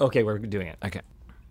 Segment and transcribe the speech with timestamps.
[0.00, 0.78] Okay, we're doing it.
[0.84, 1.00] Okay.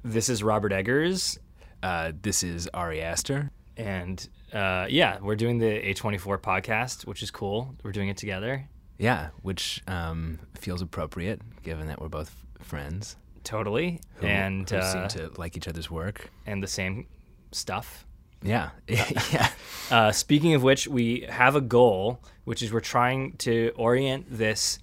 [0.04, 1.38] This is Robert Eggers,
[1.84, 3.52] Uh, this is Ari Aster.
[3.76, 7.76] and uh, yeah, we're doing the A24 podcast, which is cool.
[7.84, 8.68] We're doing it together.
[8.98, 14.00] Yeah, which um, feels appropriate given that we're both friends Totally.
[14.16, 16.32] who, and who uh, seem to like each other's work.
[16.46, 17.06] and the same
[17.52, 18.06] stuff.
[18.42, 19.50] Yeah, yeah.
[19.92, 24.80] Uh, speaking of which, we have a goal, which is we're trying to orient this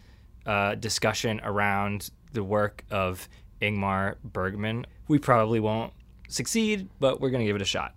[0.46, 3.28] uh, discussion around the work of
[3.64, 4.86] Ingmar Bergman.
[5.08, 5.92] We probably won't
[6.28, 7.94] succeed, but we're going to give it a shot.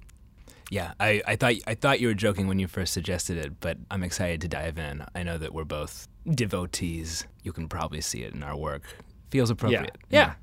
[0.70, 3.78] Yeah, I, I thought I thought you were joking when you first suggested it, but
[3.90, 5.06] I'm excited to dive in.
[5.16, 7.26] I know that we're both devotees.
[7.44, 8.84] You can probably see it in our work.
[9.30, 9.98] Feels appropriate.
[10.10, 10.34] Yeah.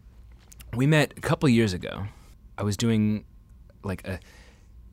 [0.75, 2.05] We met a couple years ago.
[2.57, 3.25] I was doing
[3.83, 4.19] like a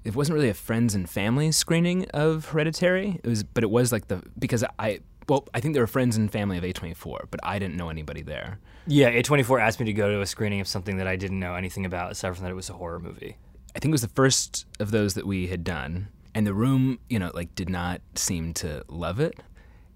[0.04, 3.20] it wasn't really a friends and family screening of Hereditary.
[3.24, 5.00] It was but it was like the because I
[5.30, 8.22] well, I think there were friends and family of A24, but I didn't know anybody
[8.22, 8.60] there.
[8.88, 11.56] Yeah, A24 asked me to go to a screening of something that I didn't know
[11.56, 13.38] anything about, aside from that it was a horror movie.
[13.76, 17.00] I think it was the first of those that we had done, and the room,
[17.10, 19.40] you know, like did not seem to love it.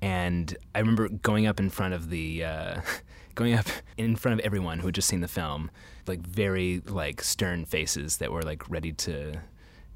[0.01, 2.81] And I remember going up in front of the, uh,
[3.35, 3.67] going up
[3.97, 5.71] in front of everyone who had just seen the film,
[6.07, 9.39] like very like stern faces that were like ready to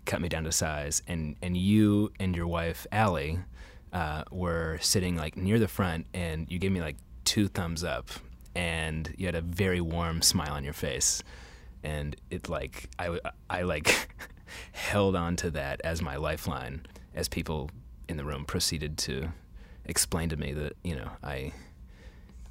[0.05, 1.02] cut me down to size.
[1.08, 3.39] And and you and your wife Allie
[3.93, 8.09] uh, were sitting like near the front, and you gave me like two thumbs up,
[8.55, 11.21] and you had a very warm smile on your face
[11.81, 14.09] and it like I I like
[14.73, 17.69] held on to that as my lifeline as people
[18.09, 19.29] in the room proceeded to
[19.85, 21.53] explain to me that you know I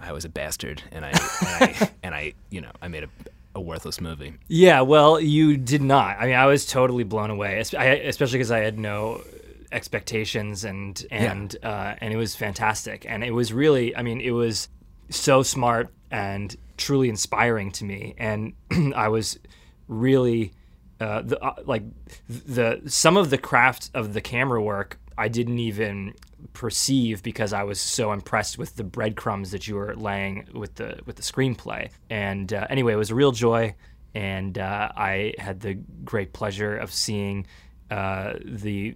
[0.00, 1.18] I was a bastard and I and
[1.50, 3.08] I, and I you know I made a,
[3.54, 4.32] a worthless movie.
[4.46, 6.16] Yeah, well, you did not.
[6.18, 9.22] I mean, I was totally blown away, I- especially because I had no
[9.72, 13.04] expectations and and uh, and it was fantastic.
[13.08, 14.68] And it was really, I mean, it was
[15.10, 18.14] so smart and truly inspiring to me.
[18.18, 18.54] And
[18.94, 19.38] I was
[19.86, 20.52] really
[21.00, 21.82] uh, the uh, like
[22.28, 26.14] the some of the craft of the camera work I didn't even
[26.52, 31.00] perceive because I was so impressed with the breadcrumbs that you were laying with the
[31.04, 31.90] with the screenplay.
[32.08, 33.74] And uh, anyway, it was a real joy,
[34.14, 35.74] and uh, I had the
[36.04, 37.46] great pleasure of seeing
[37.90, 38.94] uh, the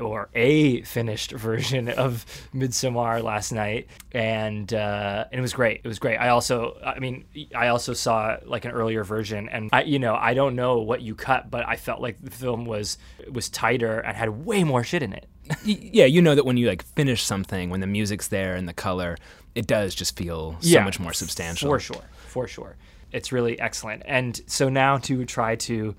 [0.00, 5.80] or a finished version of Midsommar last night, and uh, and it was great.
[5.84, 6.16] It was great.
[6.16, 7.24] I also, I mean,
[7.54, 11.00] I also saw like an earlier version, and I, you know, I don't know what
[11.02, 12.98] you cut, but I felt like the film was
[13.30, 15.26] was tighter and had way more shit in it.
[15.64, 18.74] Yeah, you know that when you like finish something, when the music's there and the
[18.74, 19.16] color,
[19.54, 21.70] it does just feel so Yeah, much more substantial.
[21.70, 22.76] For sure, for sure.
[23.12, 24.02] It's really excellent.
[24.04, 25.94] And so now to try to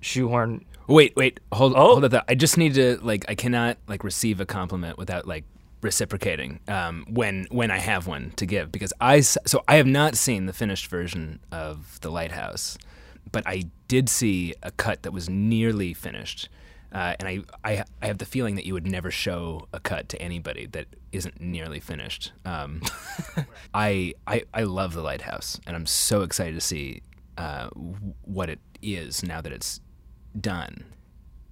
[0.00, 0.64] shoehorn.
[0.90, 1.94] Wait, wait, hold, Oh.
[2.00, 2.24] hold up.
[2.28, 5.44] I just need to like I cannot like receive a compliment without like
[5.82, 10.16] reciprocating um, when when I have one to give because I so I have not
[10.16, 12.76] seen the finished version of The Lighthouse,
[13.30, 16.48] but I did see a cut that was nearly finished.
[16.92, 20.08] Uh, and I, I, I have the feeling that you would never show a cut
[20.08, 22.32] to anybody that isn't nearly finished.
[22.44, 22.82] Um,
[23.74, 27.02] I, I, I love the lighthouse, and I'm so excited to see
[27.38, 27.68] uh,
[28.22, 29.80] what it is now that it's
[30.38, 30.84] done.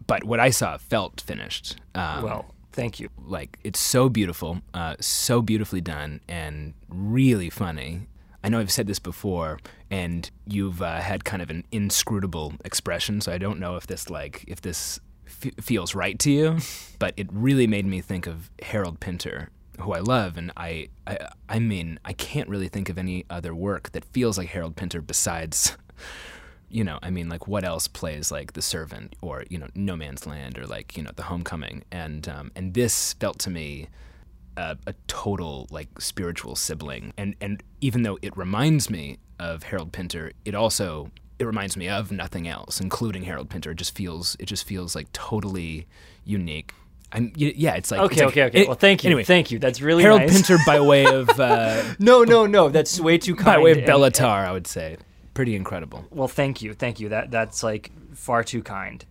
[0.06, 1.76] But what I saw felt finished.
[1.94, 3.08] Um, Well, thank you.
[3.24, 8.06] like it's so beautiful, uh, so beautifully done, and really funny.
[8.42, 9.58] I know I've said this before,
[9.90, 14.08] and you've uh, had kind of an inscrutable expression, so I don't know if this
[14.08, 16.58] like if this f- feels right to you,
[16.98, 19.50] but it really made me think of Harold Pinter,
[19.80, 21.18] who I love, and I, I,
[21.48, 25.02] I mean, I can't really think of any other work that feels like Harold Pinter
[25.02, 25.76] besides
[26.70, 29.96] you know, I mean, like what else plays like The Servant or you know No
[29.96, 33.88] Man's Land or like you know The Homecoming, and um, and this felt to me
[34.56, 39.92] a, a total like spiritual sibling, and and even though it reminds me of Harold
[39.92, 43.70] Pinter, it also it reminds me of nothing else, including Harold Pinter.
[43.70, 45.86] It just feels it just feels like totally
[46.24, 46.72] unique.
[47.12, 48.60] I'm yeah, it's like Okay, it's like- okay, okay.
[48.62, 49.08] it- well, thank you.
[49.08, 49.58] Anyway, thank you.
[49.58, 50.32] That's really Harold nice.
[50.32, 52.68] Pinter by way of uh, No, no, no.
[52.68, 53.46] That's way too kind.
[53.46, 54.98] by way of and- Béla Tarr, I would say,
[55.38, 56.04] pretty incredible.
[56.10, 57.10] Well, thank you, thank you.
[57.10, 59.04] That that's like far too kind.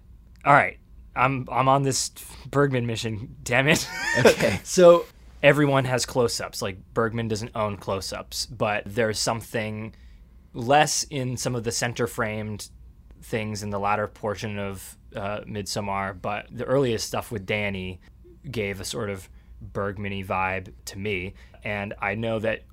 [0.43, 0.77] All right,
[1.15, 2.11] I'm I'm on this
[2.51, 3.37] Bergman mission.
[3.43, 3.87] Damn it.
[4.25, 4.59] Okay.
[4.65, 5.05] so
[5.41, 6.61] everyone has close-ups.
[6.61, 9.95] Like Bergman doesn't own close-ups, but there's something
[10.53, 12.71] less in some of the center-framed
[13.21, 16.21] things in the latter portion of uh, Midsommar.
[16.21, 18.01] But the earliest stuff with Danny
[18.51, 19.29] gave a sort of
[19.61, 22.63] Bergman-y vibe to me, and I know that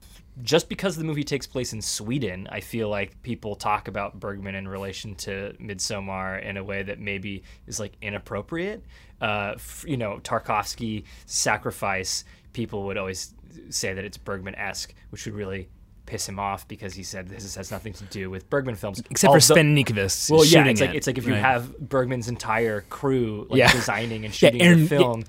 [0.42, 4.54] just because the movie takes place in Sweden, I feel like people talk about Bergman
[4.56, 8.84] in relation to Midsommar in a way that maybe is like inappropriate.
[9.20, 12.25] Uh, f- you know, Tarkovsky sacrifice.
[12.52, 13.32] People would always
[13.70, 15.69] say that it's Bergman esque, which would really
[16.06, 19.00] piss him off because he said this has nothing to do with Bergman films.
[19.10, 21.32] Except for Although- Sven Nykvist Well, yeah, shooting it's like it, it's like if you
[21.32, 21.40] right?
[21.40, 23.72] have Bergman's entire crew like Yeah.
[23.72, 25.25] designing and Yeah, shooting Erland- the film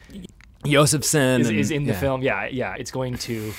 [0.65, 1.99] Josephson is, is in the yeah.
[1.99, 2.21] film.
[2.23, 3.53] Yeah, yeah, it's going to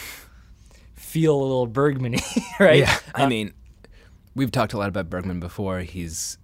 [1.16, 2.20] feel a little Bergman-y,
[2.60, 2.80] right?
[2.80, 3.52] Yeah, I Uh, mean,
[4.34, 5.80] we've talked a lot about Bergman before.
[5.80, 6.36] He's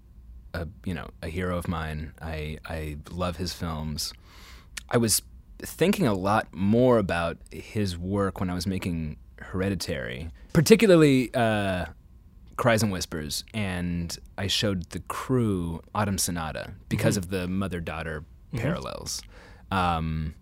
[0.55, 2.13] a you know a hero of mine.
[2.23, 4.13] I I love his films.
[4.89, 5.21] I was
[5.59, 11.85] thinking a lot more about his work when I was making Hereditary, particularly uh,
[12.57, 18.25] Cries and Whispers, and I showed the crew Autumn Sonata because of the mother-daughter
[18.57, 19.23] parallels.
[19.71, 20.35] Um,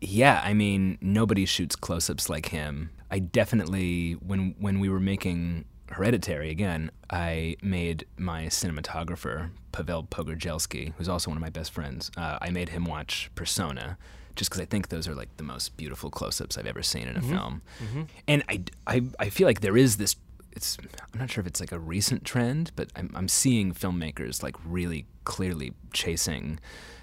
[0.00, 2.90] yeah, I mean, nobody shoots close-ups like him.
[3.12, 10.94] I definitely, when when we were making Hereditary again, I made my cinematographer Pavel Pogorzelski,
[10.96, 12.10] who's also one of my best friends.
[12.16, 13.98] Uh, I made him watch Persona,
[14.34, 17.16] just because I think those are like the most beautiful close-ups I've ever seen in
[17.16, 17.30] a mm-hmm.
[17.30, 17.62] film.
[17.84, 18.02] Mm-hmm.
[18.26, 20.16] And I, I, I feel like there is this.
[20.52, 20.78] It's
[21.12, 24.56] I'm not sure if it's like a recent trend, but I'm I'm seeing filmmakers like
[24.64, 26.58] really clearly chasing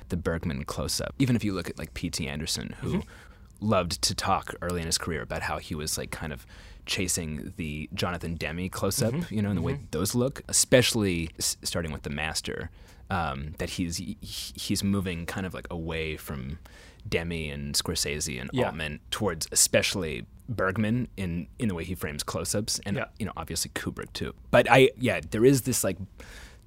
[0.09, 1.13] the Bergman close-up.
[1.19, 2.27] Even if you look at like P.T.
[2.27, 3.09] Anderson, who mm-hmm.
[3.61, 6.45] Loved to talk early in his career about how he was like kind of
[6.85, 11.91] chasing the Jonathan Demme close-up, you know, and the way those look, especially s- starting
[11.91, 12.71] with the Master,
[13.09, 16.57] um, that he's he- he's moving kind of like away from
[17.07, 18.67] Demme and Scorsese and Yeah.
[18.67, 23.05] Altman towards especially Bergman in in the way he frames close-ups, and Yeah.
[23.19, 24.33] you know obviously Kubrick too.
[24.51, 25.97] But I yeah, there is this like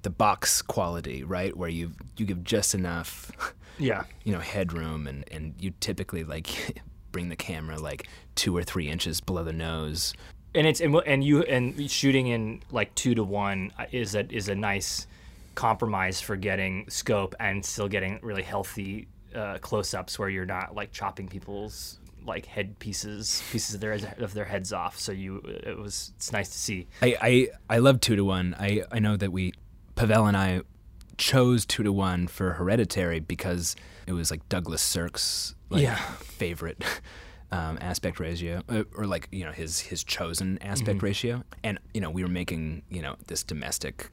[0.03, 3.31] the box quality, right, where you you give just enough
[3.77, 4.03] yeah.
[4.23, 6.81] you know headroom and and you typically like
[7.11, 10.13] bring the camera like two or three inches below the nose
[10.55, 14.49] and it's and, and you and shooting in like two to one is a is
[14.49, 15.07] a nice
[15.55, 20.91] compromise for getting scope and still getting really healthy uh, close-ups where you're not like
[20.91, 25.77] chopping people's like head pieces pieces of their of their heads off so you it
[25.77, 28.55] was it's nice to see I, I I love two to one.
[28.57, 29.53] I I know that we
[29.95, 30.61] Pavel and I
[31.17, 33.75] chose two to one for Hereditary because
[34.07, 35.95] it was like Douglas Sirk's like Yeah.
[35.95, 36.83] favorite
[37.51, 41.05] um, aspect ratio, uh, or like you know his his chosen aspect Mm-hmm.
[41.05, 41.43] ratio.
[41.63, 44.09] And you know we were making you know this domestic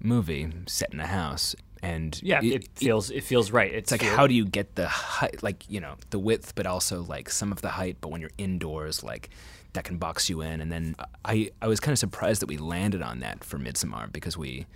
[0.00, 4.10] movie set in a house, and yeah it, feels it feels right it's, it's like
[4.16, 7.52] how do you get the height like you know the width but also like some
[7.52, 9.30] of the height but when you're indoors like
[9.74, 10.94] that can box you in and then
[11.24, 14.66] i i was kind of surprised that we landed on that for midsommar because we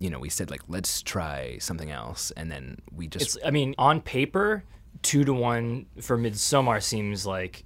[0.00, 2.32] you know we said like let's try something else.
[2.36, 4.64] And then we just it's i mean on paper
[5.02, 7.64] two to one for midsommar seems like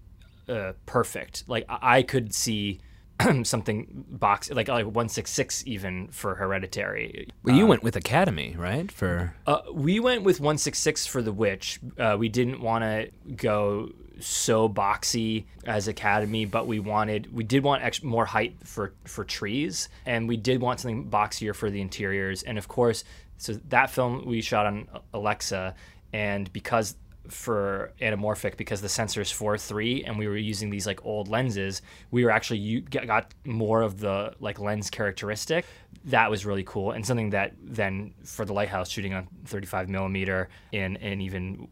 [0.48, 1.44] uh, perfect.
[1.46, 2.80] Like i I could see
[3.44, 7.28] something box like like 166 even for hereditary.
[7.42, 8.90] Well you went with academy right?
[8.90, 11.78] For uh, we went with 166 for the witch.
[11.98, 13.90] Uh, we didn't want to go
[14.20, 19.24] so boxy as academy but we wanted we did want ex- more height for for
[19.24, 22.42] trees and we did want something boxier for the interiors.
[22.42, 23.04] And of course
[23.38, 25.74] so that film we shot on alexa
[26.12, 26.96] and because
[27.28, 31.80] for anamorphic because the sensor is 4.3 and we were using these like old lenses
[32.10, 35.64] we were actually you got more of the like lens characteristic.
[36.04, 40.48] That was really cool and something that then for the lighthouse shooting on 35 millimeter
[40.72, 41.66] in an even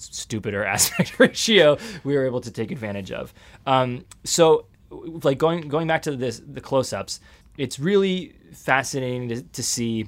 [0.00, 3.32] stupider aspect ratio we were able to take advantage of.
[3.66, 7.20] Um, so like going going back to this the close-ups
[7.58, 10.06] it's really fascinating to, to see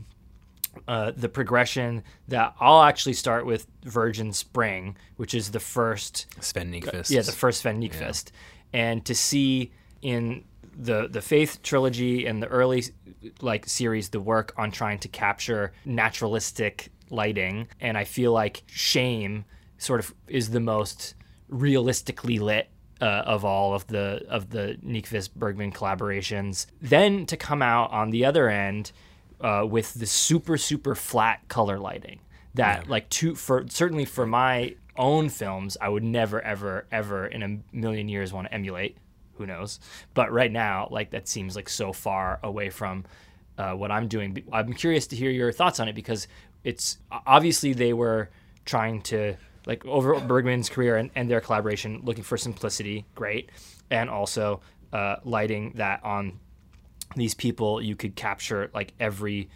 [0.89, 6.73] uh, the progression that I'll actually start with Virgin Spring, which is the first, Sven
[6.73, 7.11] Nykvist.
[7.11, 8.31] yeah, the first Sven Nykvist,
[8.73, 10.45] and to see in
[10.79, 12.85] the the Faith trilogy and the early
[13.41, 19.45] like series the work on trying to capture naturalistic lighting, and I feel like Shame
[19.81, 21.15] sort of is the most
[21.49, 22.69] realistically lit
[23.01, 26.67] uh, of all of the of the Nykvist Bergman collaborations.
[26.81, 28.93] Then to come out on the other end
[29.41, 32.21] uh, with the super super flat color lighting
[32.55, 37.43] that like two for certainly for my own films I would never ever ever in
[37.43, 38.97] a million years want to emulate.
[39.35, 39.81] Who knows?
[40.13, 43.05] But right now, like that seems like so far away from
[43.57, 44.43] uh, what I'm doing.
[44.53, 46.29] I'm curious to hear your thoughts on it because
[46.65, 48.29] it's obviously they were
[48.67, 53.51] trying to like over Bergman's career and, and their collaboration, looking for simplicity, great,
[53.91, 54.61] and also
[54.93, 56.39] uh, lighting that on
[57.17, 59.49] these people you could capture like every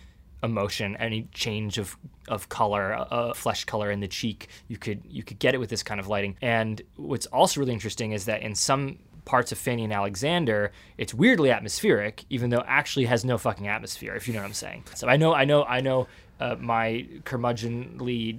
[0.42, 1.96] emotion, any change of
[2.28, 5.70] of color, uh, flesh color in the cheek, you could you could get it with
[5.70, 6.36] this kind of lighting.
[6.42, 11.14] And what's also really interesting is that in some parts of Fanny and Alexander, it's
[11.14, 14.84] weirdly atmospheric, even though actually has no fucking atmosphere, if you know what I'm saying.
[14.94, 16.06] So I know, I know, I know.
[16.44, 18.38] Uh, my curmudgeonly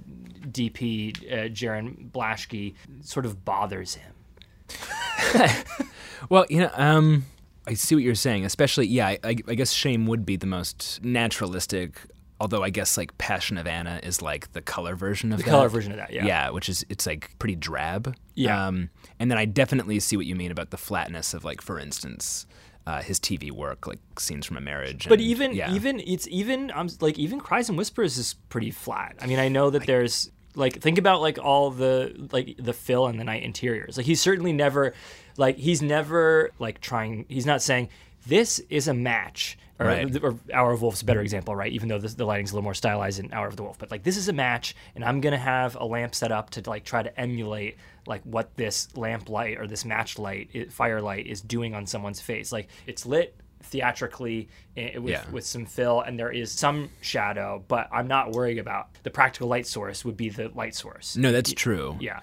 [0.52, 4.12] DP, uh, Jarin Blaschke, sort of bothers him.
[6.30, 7.24] Well, you know, um,
[7.66, 8.44] I see what you're saying.
[8.44, 12.00] Especially, yeah, I, I guess Shame would be the most naturalistic.
[12.40, 15.50] Although I guess like Passion of Anna is like the color version of The that.
[15.50, 16.26] color version of that, yeah.
[16.26, 18.14] Yeah, which is it's like pretty drab.
[18.34, 18.66] Yeah.
[18.66, 21.78] Um, and then I definitely see what you mean about the flatness of like, for
[21.78, 22.46] instance,
[22.86, 25.08] uh, his TV work, like scenes from a marriage.
[25.08, 25.72] But and- even yeah.
[25.72, 29.16] even it's even um like even cries and whispers is pretty flat.
[29.20, 33.06] I mean, I know that there's like think about like all the like the fill
[33.06, 33.96] and the night interiors.
[33.96, 34.94] Like he's certainly never
[35.36, 37.26] like he's never like trying.
[37.28, 37.88] He's not saying
[38.26, 39.58] this is a match.
[39.78, 40.24] Or, Right.
[40.24, 41.70] or Hour of Wolf's a better example, right?
[41.70, 43.90] Even though this, the lighting's a little more stylized in Hour of the Wolf, but
[43.90, 46.84] like this is a match, and I'm gonna have a lamp set up to like
[46.84, 51.42] try to emulate like what this lamp light or this match light, i- firelight is
[51.42, 52.52] doing on someone's face.
[52.52, 53.36] Like it's lit
[53.80, 55.24] theatrically eh, eh, with, Yeah.
[55.30, 59.48] with some fill and there is some shadow but i'm not worried about the practical
[59.48, 61.96] light source would be the light source no, that's true.
[62.00, 62.20] yeah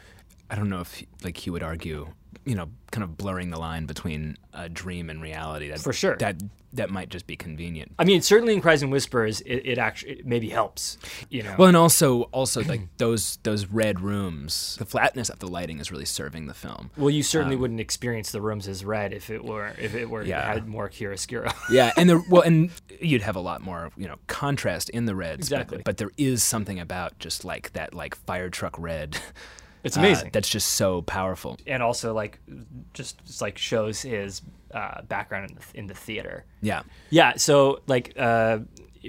[0.54, 2.14] I don't know if he- like he would argue,
[2.46, 5.68] you know, kind of blurring the line between a dream and reality.
[5.70, 6.16] That, For sure.
[6.18, 6.36] That
[6.76, 7.92] that might just be convenient.
[8.00, 10.98] i mean certainly in cries and whispers it, it actually it maybe helps
[11.30, 15.48] you know Well, and also also like those those red rooms, the flatness of the
[15.48, 16.90] lighting is really serving the film.
[16.98, 20.10] well you certainly um, wouldn't experience the rooms as red if it were if it
[20.10, 20.52] were Yeah.
[20.52, 24.16] had more chiaroscuro Yeah, and the well, and you'd have a lot more you know
[24.26, 25.50] contrast in the reds.
[25.50, 25.82] but- Exactly.
[25.86, 29.18] But, there is something about just like that like fire truck red.
[29.84, 31.58] it's uh, amazing that's just so powerful.
[31.68, 32.40] and also like
[32.94, 34.42] just, just like shows his
[34.74, 36.82] uh, background in the, in the theater Yeah.
[37.10, 38.60] Yeah, so like uh,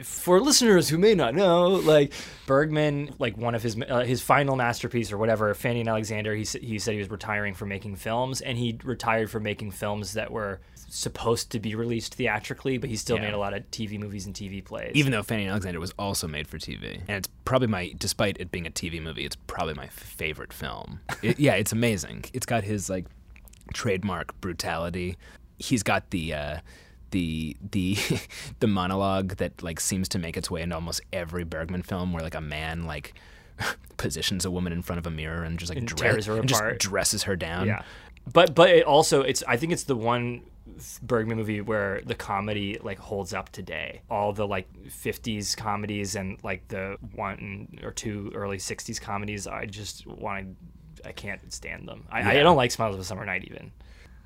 [0.02, 2.12] for listeners who may not know, like
[2.46, 6.44] Bergman, like one of his uh, his final masterpiece or whatever, Fanny and Alexander, he
[6.60, 10.30] he said he was retiring from making films, and he retired from making films that
[10.32, 13.22] were supposed to be released theatrically, but he still Yeah.
[13.22, 14.92] made a lot of TV movies and TV plays.
[14.94, 18.36] Even though Fanny and Alexander was also made for TV, and it's probably my, despite
[18.38, 21.00] it being a TV movie, it's probably my favorite film.
[21.22, 22.26] It, yeah, it's amazing.
[22.32, 23.06] It's got his like
[23.72, 25.16] trademark brutality.
[25.58, 26.58] He's got the uh,
[27.14, 27.96] the the
[28.60, 32.22] the monologue that like seems to make its way into almost every Bergman film, where
[32.22, 33.14] like a man like
[33.96, 36.36] positions a woman in front of a mirror and just like And dre- tears her
[36.38, 37.66] and just dresses her down.
[37.66, 37.82] yeah,
[38.32, 40.42] but but it also it's I think it's the one
[41.02, 44.00] Bergman movie where the comedy like holds up today.
[44.10, 49.66] All the like 50s comedies and like the one or two early 60s comedies, I
[49.66, 50.56] just want
[50.96, 52.06] to I can't stand them.
[52.10, 53.72] I, I don't like Smiles of a Summer Night even.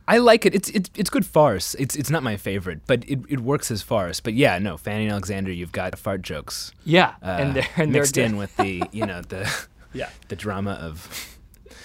[0.09, 0.55] I like it.
[0.55, 1.75] It's it's it's good farce.
[1.75, 4.21] It's it's not my favorite, but it, it works as farce.
[4.21, 6.73] But yeah, no, Fanny and Alexander, you've got fart jokes.
[6.85, 10.09] Yeah, uh, and they're and they're mixed in with the you know the yeah.
[10.29, 11.39] the drama of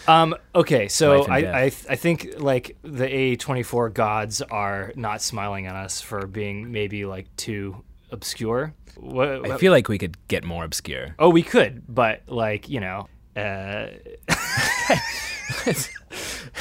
[0.07, 1.37] Um, okay, so I.
[1.37, 7.05] I I think like the A24 gods are not smiling on us for being maybe
[7.05, 8.73] like too obscure.
[8.95, 11.13] What, I feel like we could get more obscure.
[11.19, 13.87] oh, we could, but like you know, uh,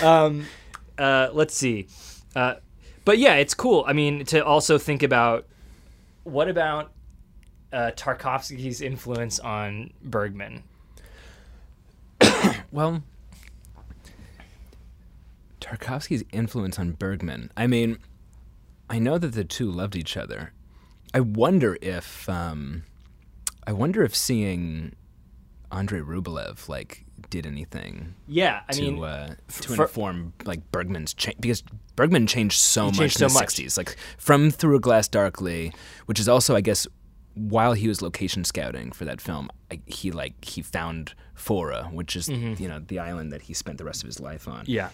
[0.07, 0.47] um,
[1.03, 1.89] uh, let's see.
[2.37, 2.55] Uh,
[3.05, 3.85] but yeah, it's cool.
[3.87, 5.47] I mean, to also think about
[6.23, 6.93] what about
[7.73, 10.63] uh, Tarkovsky's influence on Bergman.
[12.73, 13.03] Well,
[15.61, 17.51] Tarkovsky's influence on Bergman.
[17.55, 17.99] I mean,
[18.89, 20.55] I know that the two loved each other.
[21.13, 22.85] I wonder if um,
[23.67, 24.95] I wonder if seeing
[25.71, 31.13] Andrei Rublev like did anything Yeah, I to mean, uh, to for- inform like Bergman's
[31.15, 31.63] change because
[31.97, 33.49] Bergman changed so much changed in so the much.
[33.57, 35.73] '60s, like from Through a Glass Darkly,
[36.07, 36.87] which is also, I guess,
[37.35, 42.15] while he was location scouting for that film, I, he like he found Fårö, which
[42.17, 44.67] is you know the island that he spent the rest of his life on.
[44.67, 44.71] Mm-hmm.
[44.71, 44.91] Yeah.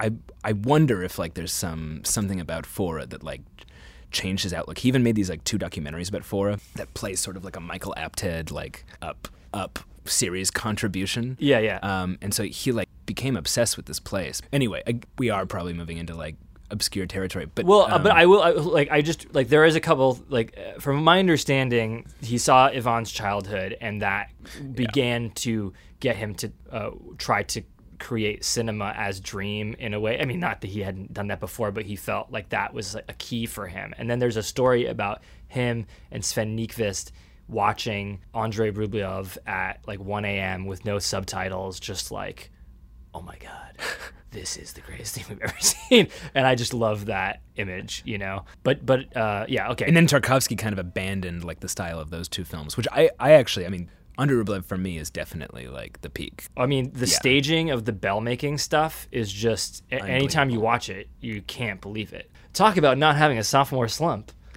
[0.00, 0.10] I
[0.44, 3.42] I wonder if like there's some something about Fårö that like
[4.10, 4.78] changed his outlook.
[4.78, 7.60] He even made these like two documentaries about Fårö that plays sort of like a
[7.60, 9.78] Michael Apted like up up
[10.10, 11.36] series contribution.
[11.40, 11.78] yeah, yeah.
[11.82, 14.42] Um, and so he like became obsessed with this place.
[14.52, 16.36] Anyway, I, we are probably moving into like
[16.70, 19.64] obscure territory, but Well, uh, um, but I will I, like I just like there
[19.64, 24.30] is a couple like uh, from my understanding, he saw Ivan's childhood, and that
[24.74, 27.62] began to get him to uh, try to
[27.98, 30.20] create cinema as dream in a way.
[30.20, 32.94] I mean, not that he hadn't done that before, but he felt like that was
[32.94, 33.94] like, a key for him.
[33.96, 37.10] And then there's a story about him and Sven Nykvist
[37.48, 40.66] watching Andrei Rublev at like 1 a.m.
[40.66, 42.50] with no subtitles, just like
[43.14, 43.72] oh my god
[44.32, 46.08] this is the greatest thing we've ever seen.
[46.34, 48.44] And i just love that image you know?
[48.62, 49.86] But but uh yeah okay.
[49.86, 53.10] And then Tarkovsky kind of abandoned like the style of those two films, which I
[53.18, 56.46] I actually I mean Andrei Rublev for me is definitely like the peak.
[56.56, 60.88] i mean the staging of the bell making stuff is just a- anytime you watch
[60.90, 62.30] it you can't believe it.
[62.52, 64.32] Talk about not having a sophomore slump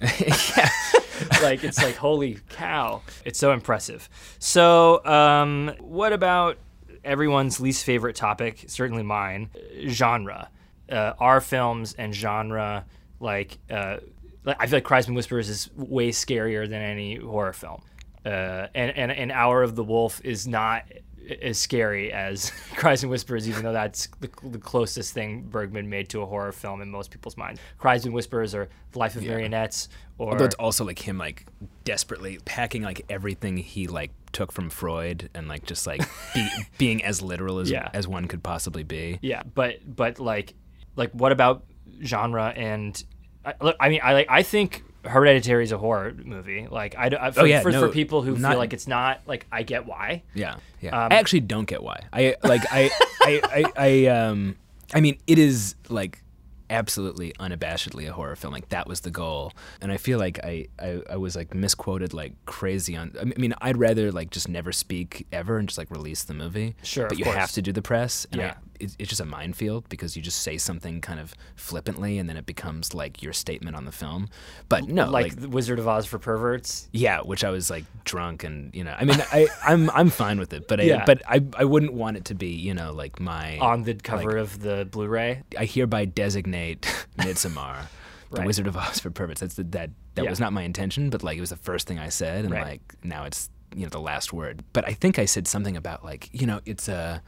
[1.42, 3.02] like it's like holy cow.
[3.24, 4.08] It's so impressive.
[4.38, 6.58] So um what about
[7.04, 9.50] everyone's least favorite topic certainly mine
[9.88, 10.48] genre?
[10.90, 12.84] Uh, are films and genre
[13.20, 13.98] like uh,
[14.46, 17.82] I feel like Cries and Whispers is way scarier than any horror film.
[18.24, 20.84] Uh, and, and an Hour of the Wolf is not
[21.40, 26.08] as scary as Cries and Whispers, even though that's the, the, closest thing Bergman made
[26.10, 27.60] to a horror film in most people's minds.
[27.78, 29.30] Cries and Whispers or Life of yeah.
[29.30, 31.46] Marionettes, or Although it's also like him like
[31.84, 36.02] desperately packing like everything he like took from Freud and like just like
[36.34, 36.48] be,
[36.78, 37.88] being as literal as yeah.
[37.94, 39.18] as one could possibly be.
[39.22, 40.54] Yeah, but but like
[40.96, 41.64] like what about
[42.02, 43.02] genre and
[43.44, 46.66] I, look, I mean I like I think Hereditary is a horror movie.
[46.70, 48.86] Like I, I for, oh, yeah, for, no, for people who not, feel like it's
[48.86, 50.22] not, like I get why.
[50.34, 51.04] Yeah, yeah.
[51.04, 52.00] Um, I actually don't get why.
[52.12, 52.90] I like I,
[53.22, 54.56] I, I, I, um,
[54.94, 56.22] I mean, it is like
[56.70, 58.52] absolutely unabashedly a horror film.
[58.52, 59.52] Like that was the goal.
[59.80, 63.12] And I feel like I, I, I, was like misquoted like crazy on.
[63.20, 66.76] I mean, I'd rather like just never speak ever and just like release the movie.
[66.82, 67.36] Sure, but you course.
[67.36, 68.26] have to do the press.
[68.30, 68.50] And yeah.
[68.50, 72.36] I, it's just a minefield because you just say something kind of flippantly and then
[72.36, 74.28] it becomes like your statement on the film.
[74.68, 76.88] But no, like, like Wizard of Oz for perverts.
[76.92, 80.38] Yeah, which I was like drunk and you know, I mean, I I'm I'm fine
[80.38, 81.04] with it, but I yeah.
[81.04, 84.32] but I I wouldn't want it to be you know like my on the cover
[84.32, 85.42] like, of the Blu-ray.
[85.58, 86.82] I hereby designate
[87.18, 87.82] Midsommar.
[88.30, 88.46] the right.
[88.46, 89.40] Wizard of Oz for perverts.
[89.40, 90.30] That's the, that that yeah.
[90.30, 92.64] was not my intention, but like it was the first thing I said, and right.
[92.64, 94.64] like now it's you know the last word.
[94.72, 97.22] But I think I said something about like you know it's a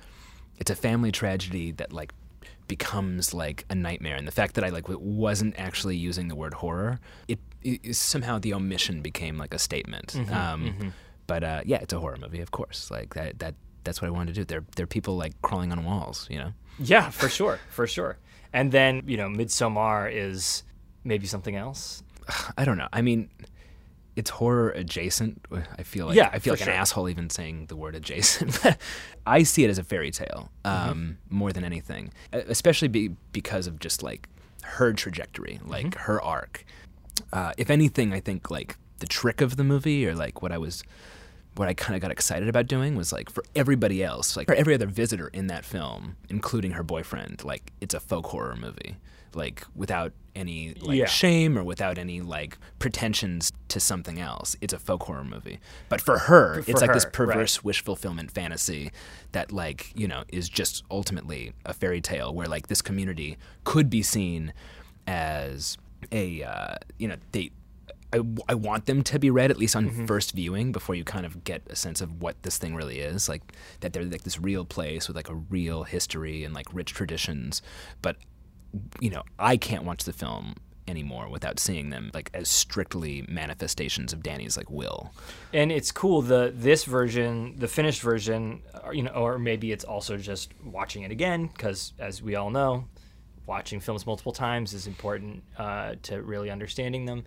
[0.59, 2.13] it's a family tragedy that like
[2.69, 4.17] becomes like a nightmare.
[4.17, 8.39] And the fact that i like wasn't actually using the word horror it, it somehow
[8.39, 10.15] the omission became like a statement.
[10.17, 10.89] Mm-hmm, um, mm-hmm.
[11.27, 12.91] but uh, yeah it's a horror movie of course.
[12.91, 13.55] Like that that
[13.85, 14.45] that's what i wanted to do.
[14.45, 16.53] There there are people like crawling on walls you know?
[16.79, 18.19] Yeah for sure for sure.
[18.53, 20.63] And then you know midsommar is
[21.05, 22.03] maybe something else?
[22.57, 22.89] I don't know.
[22.93, 23.29] I mean
[24.17, 25.45] it's horror adjacent.
[25.79, 26.73] I feel like yeah, I feel like sure.
[26.73, 28.61] an asshole even saying the word adjacent.
[29.27, 31.37] I see it as a fairy tale um, mm-hmm.
[31.37, 34.29] more than anything, especially be, because of just like
[34.63, 36.01] her trajectory, like mm-hmm.
[36.01, 36.65] her arc.
[37.33, 40.59] Uh, if anything, I think like the trick of the movie, or like what I
[40.59, 40.83] was,
[41.57, 44.55] what I kind of got excited about doing was like for everybody else, like for
[44.55, 48.97] every other visitor in that film, including her boyfriend, like it's a folk horror movie
[49.35, 51.07] like without any like yeah.
[51.07, 54.57] shame or without any like pretensions to something else.
[54.61, 55.61] It's a folk horror movie.
[55.89, 57.65] But for her, for it's like her, this perverse right.
[57.65, 58.91] wish fulfillment fantasy
[59.33, 63.91] that like, you know, is just ultimately a fairy tale where like this community could
[63.91, 64.53] be seen
[65.07, 65.77] as
[66.11, 67.51] a uh, you know, they
[68.13, 70.07] I, I want them to be read at least on mm-hmm.
[70.07, 73.29] first viewing before you kind of get a sense of what this thing really is
[73.29, 73.41] like
[73.81, 77.63] that they're like this real place with like a real history and like rich traditions
[78.03, 78.17] but
[79.01, 80.55] you know, I can't watch the film
[80.89, 85.13] anymore without seeing them like as strictly manifestations of Danny's like will.
[85.53, 89.85] And it's cool the this version, the finished version, uh, you know, or maybe it's
[89.85, 92.89] also just watching it again because as we all know,
[93.47, 97.25] watching films multiple times is important uh, to really understanding them.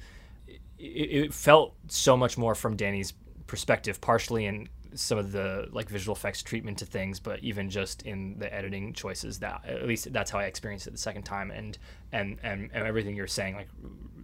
[0.78, 3.14] It, it, felt so much more from Danny's
[3.48, 8.02] perspective, partially in some of the like visual effects treatment to things, but even just
[8.04, 11.52] in the editing choices that at least that's how I experienced it the second time
[11.52, 11.78] and
[12.12, 13.68] and and, and everything you're saying like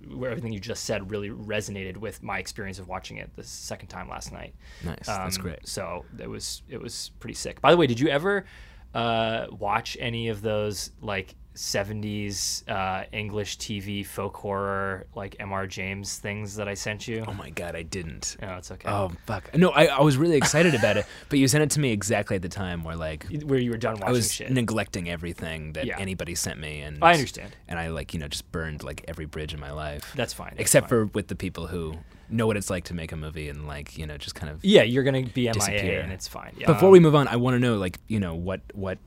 [0.10, 3.88] where everything you just said really resonated with my experience of watching it the second
[3.88, 4.54] time last night.
[4.84, 5.68] Nice, um, that's great.
[5.68, 7.62] So it was it was pretty sick.
[7.62, 8.46] By the way, did you ever
[8.94, 15.68] uh, watch any of those like 70s uh, English TV folk horror like M.R.
[15.68, 17.26] James things that I sent you?
[17.28, 18.38] Oh my god, I didn't.
[18.42, 18.90] No, it's okay.
[18.90, 19.56] Oh fuck.
[19.56, 22.36] No, I, I was really excited about it, but you sent it to me exactly
[22.36, 24.52] at the time where like where you were done watching I was shit.
[24.52, 26.00] neglecting everything that yeah.
[26.00, 27.56] anybody sent me and I understand.
[27.68, 30.14] And I like, you know, just burned like every bridge in my life.
[30.16, 30.52] That's fine.
[30.52, 30.90] That's except fine.
[30.90, 31.96] for with the people who
[32.30, 34.64] know what it's like to make a movie and like, you know, just kind of
[34.64, 36.54] Yeah, you're going to be MIA and it's fine.
[36.58, 36.68] Yeah.
[36.68, 38.98] Before we move on, I want to know like, you know, what what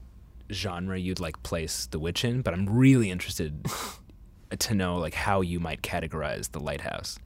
[0.53, 3.67] genre you'd like place The Witch in, but I'm really interested
[4.59, 7.19] to know like how you might categorize The Lighthouse.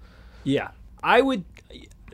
[0.44, 0.70] Yeah,
[1.02, 1.44] I would.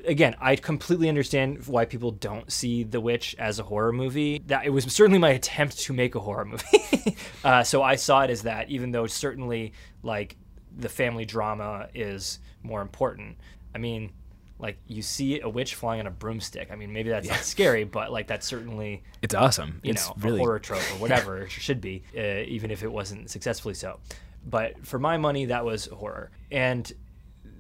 [0.07, 4.43] Again, I completely understand why people don't see The Witch as a horror movie.
[4.47, 8.23] That it was certainly my attempt to make a horror movie, uh, so I saw
[8.23, 8.71] it as that.
[8.71, 10.37] Even though certainly like
[10.77, 13.39] the family drama is more important.
[13.75, 14.13] I mean,
[14.65, 16.71] like you see a witch flying on a broomstick.
[16.73, 17.35] I mean, maybe that's yeah.
[17.35, 19.79] not scary, but like that's certainly it's awesome.
[19.83, 20.39] You it's know, really...
[20.39, 24.01] a horror trope or whatever it should be, uh, even if it wasn't successfully so.
[24.47, 26.31] But for my money, that was horror.
[26.51, 26.91] And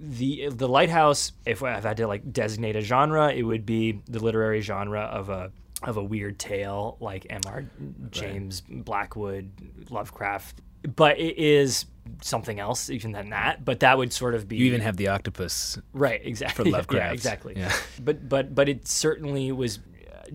[0.00, 4.20] the the lighthouse, if I've had to like designate a genre, it would be the
[4.20, 7.66] literary genre of a of a weird tale like M.R.
[8.12, 8.82] James right.
[8.82, 9.50] Blackwood,
[9.90, 10.62] Lovecraft.
[10.96, 11.84] But it is
[12.20, 15.08] something else even than that but that would sort of be you even have the
[15.08, 17.72] octopus right exactly for Lovecraft yeah exactly yeah.
[18.02, 19.78] but but but it certainly was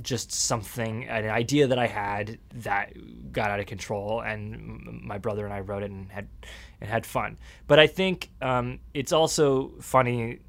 [0.01, 2.93] just something, an idea that I had that
[3.32, 6.27] got out of control, and my brother and I wrote it and had
[6.82, 7.38] and had fun.
[7.67, 10.39] But I think um, it's also funny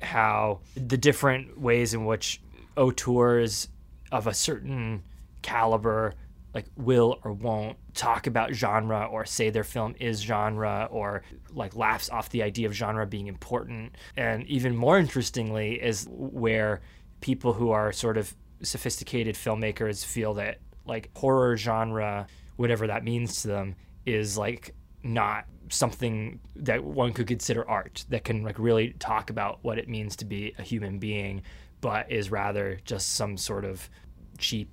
[0.00, 2.40] how the different ways in which
[2.76, 3.68] auteurs
[4.10, 5.02] of a certain
[5.42, 6.14] caliber
[6.54, 11.74] like will or won't talk about genre or say their film is genre or like
[11.74, 13.96] laughs off the idea of genre being important.
[14.16, 16.80] And even more interestingly is where
[17.20, 23.42] people who are sort of sophisticated filmmakers feel that like horror genre whatever that means
[23.42, 23.74] to them
[24.06, 29.58] is like not something that one could consider art that can like really talk about
[29.62, 31.42] what it means to be a human being
[31.80, 33.88] but is rather just some sort of
[34.38, 34.70] cheap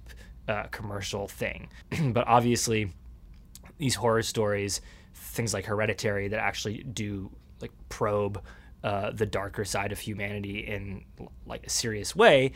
[0.49, 1.69] uh, commercial thing.
[2.11, 2.91] but obviously,
[3.77, 4.81] these horror stories,
[5.13, 7.31] things like Hereditary, that actually do
[7.61, 8.43] like probe
[8.83, 11.05] uh, the darker side of humanity in
[11.45, 12.53] like a serious way,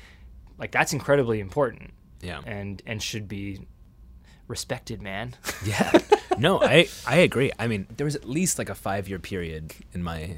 [0.58, 1.94] like that's incredibly important.
[2.22, 3.68] Yeah, and and should be
[4.48, 5.36] respected, man.
[5.66, 5.92] yeah.
[6.38, 7.52] No, I I agree.
[7.60, 10.38] I mean, there was at least like a five year period in my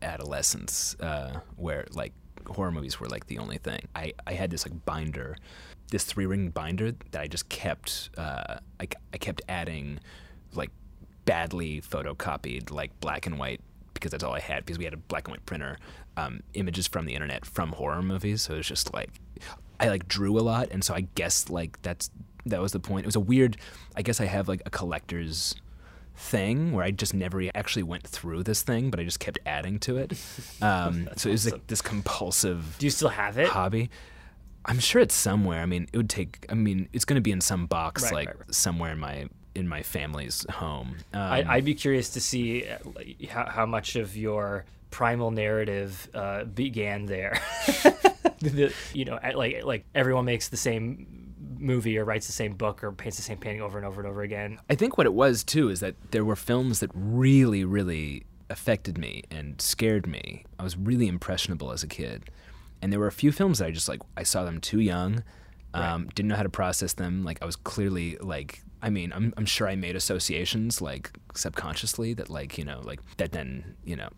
[0.00, 2.12] adolescence uh, where like
[2.46, 3.80] horror movies were like the only thing.
[3.94, 5.36] I, I had this like binder
[5.90, 10.00] this three ring binder that I just kept uh, I, I kept adding
[10.54, 10.70] like
[11.24, 13.60] badly photocopied like black and white
[13.94, 15.78] because that's all I had because we had a black and white printer
[16.16, 19.10] um, images from the internet from horror movies so it was just like
[19.80, 22.10] I like drew a lot and so I guess like that's
[22.46, 23.56] that was the point it was a weird
[23.96, 25.54] I guess I have like a collector's
[26.18, 29.78] thing where I just never actually went through this thing, but I just kept adding
[29.80, 30.12] to it.
[30.60, 32.74] Um, so it was like this compulsive.
[32.80, 33.46] Do you still have it?
[33.46, 33.90] Hobby.
[34.68, 35.60] I'm sure it's somewhere.
[35.62, 36.44] I mean, it would take.
[36.50, 38.54] I mean, it's going to be in some box, right, like right, right.
[38.54, 40.96] somewhere in my in my family's home.
[41.12, 42.78] Um, I, would be curious to see uh,
[43.28, 47.40] how, how, much of your primal narrative uh, began there.
[48.40, 52.84] the, you know, like like everyone makes the same movie or writes the same book
[52.84, 54.58] or paints the same painting over and over and over again.
[54.68, 58.98] I think what it was too is that there were films that really, really affected
[58.98, 60.44] me and scared me.
[60.58, 62.30] I was really impressionable as a kid
[62.82, 65.22] and there were a few films that I just like I saw them too young,
[65.74, 66.14] um, right.
[66.14, 67.24] didn't know how to process them.
[67.24, 72.14] Like I was clearly like I mean I'm I'm sure I made associations like subconsciously
[72.14, 74.08] that like you know like that then you know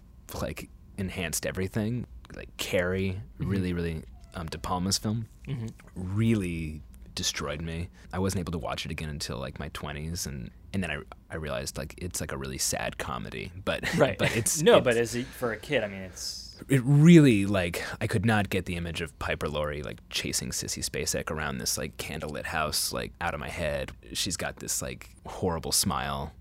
[0.40, 0.68] like
[0.98, 2.06] enhanced everything.
[2.34, 3.50] Like Carrie, mm-hmm.
[3.50, 5.66] really really um, De Palma's film, mm-hmm.
[5.94, 6.82] really
[7.14, 7.88] destroyed me.
[8.12, 10.98] I wasn't able to watch it again until like my 20s and and then I,
[11.30, 14.84] I realized like it's like a really sad comedy but right but it's no it's,
[14.84, 18.50] but as a, for a kid I mean it's it really like I could not
[18.50, 22.92] get the image of Piper Laurie like chasing Sissy Spacek around this like candlelit house
[22.92, 23.92] like out of my head.
[24.12, 26.32] She's got this like horrible smile,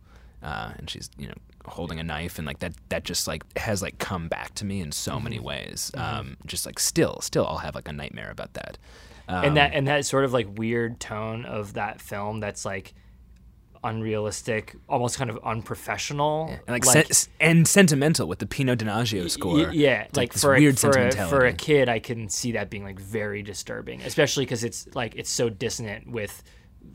[0.44, 3.82] uh, and she's you know holding a knife and like that that just like has
[3.82, 5.24] like come back to me in so mm-hmm.
[5.24, 5.92] many ways.
[5.96, 6.20] Mm-hmm.
[6.20, 8.78] Um, just like still still I'll have like a nightmare about that.
[9.28, 12.94] Um, and that and that sort of like weird tone of that film that's like
[13.84, 16.58] unrealistic, almost kind of unprofessional, yeah.
[16.68, 19.56] and like, like se- and sentimental with the Pino Donaggio score.
[19.56, 22.54] Y- yeah, it's like, like for a, for a, for a kid, I can see
[22.54, 26.44] that being like very disturbing, especially because it's like it's so dissonant with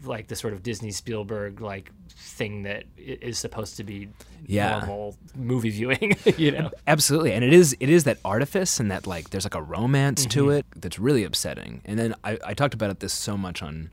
[0.04, 4.08] like the sort of Disney Spielberg like thing that is supposed to be
[4.46, 4.78] yeah.
[4.78, 6.70] normal movie viewing, you know.
[6.86, 7.32] Absolutely.
[7.32, 10.30] And it is it is that artifice and that like there's like a romance mm-hmm.
[10.30, 11.82] to it that's really upsetting.
[11.84, 13.90] And then I, I talked about it this so much on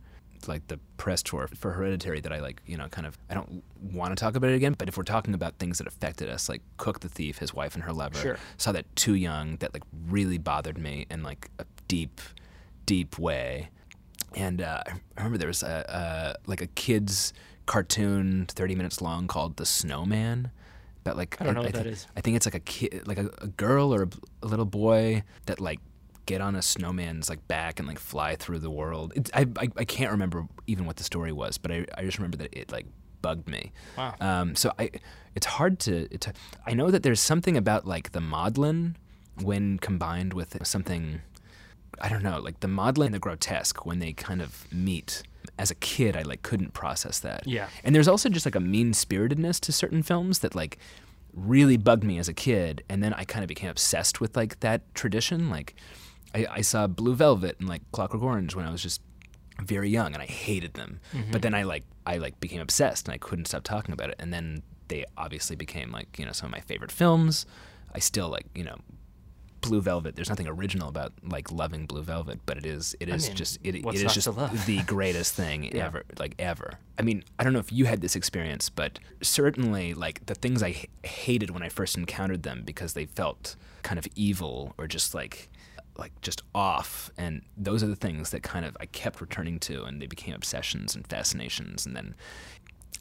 [0.48, 3.64] like the press tour for Hereditary that I like, you know, kind of I don't
[3.82, 4.76] want to talk about it again.
[4.78, 7.76] But if we're talking about things that affected us, like Cook the Thief, his wife
[7.76, 8.38] and her lover, sure.
[8.58, 12.22] saw that too young, that like really bothered me in like a deep,
[12.86, 13.70] deep way.
[14.36, 17.34] And uh, I remember there was a, a like a kids
[17.66, 20.52] cartoon, thirty minutes long, called The Snowman.
[21.04, 22.08] But like I don't know I, what I that is.
[22.16, 24.10] I think it's like a kid, like a, a girl or a,
[24.44, 25.80] a little boy that like
[26.32, 29.14] get on a snowman's like back and like fly through the world.
[29.16, 32.18] It, I, I, I can't remember even what the story was, but I I just
[32.20, 32.88] remember that it like
[33.22, 33.72] bugged me.
[33.98, 34.16] Wow.
[34.20, 34.92] Um, so I
[35.36, 36.28] it's hard to it's,
[36.66, 38.96] I know that there's something about like the maudlin
[39.42, 41.22] when combined with something
[42.00, 45.24] I don't know like the maudlin and the grotesque when they kind of meet.
[45.58, 47.48] As a kid, I like couldn't process that.
[47.48, 47.68] Yeah.
[47.84, 50.78] And there's also just like a mean spiritedness to certain films that like
[51.34, 54.60] really bugged me as a kid, and then I kind of became obsessed with like
[54.60, 55.50] that tradition.
[55.50, 55.76] Like
[56.34, 59.02] I, I saw Blue Velvet and like Clockwork Orange when I was just
[59.62, 61.00] very young, and I hated them.
[61.14, 61.32] Mm-hmm.
[61.32, 64.16] But then I like I like became obsessed, and I couldn't stop talking about it.
[64.20, 67.46] And then they obviously became like you know some of my favorite films.
[67.94, 68.78] I still like you know
[69.62, 70.16] Blue Velvet.
[70.16, 73.38] There's nothing original about like loving Blue Velvet, but it is it is I mean,
[73.38, 74.28] just it, it is just
[74.66, 75.86] the greatest thing yeah.
[75.86, 76.74] ever, like ever.
[76.98, 80.62] I mean, I don't know if you had this experience, but certainly like the things
[80.62, 84.88] I h- hated when I first encountered them because they felt kind of evil or
[84.88, 85.50] just like
[85.98, 89.84] like just off and those are the things that kind of I kept returning to
[89.84, 92.16] and they became obsessions and fascinations and then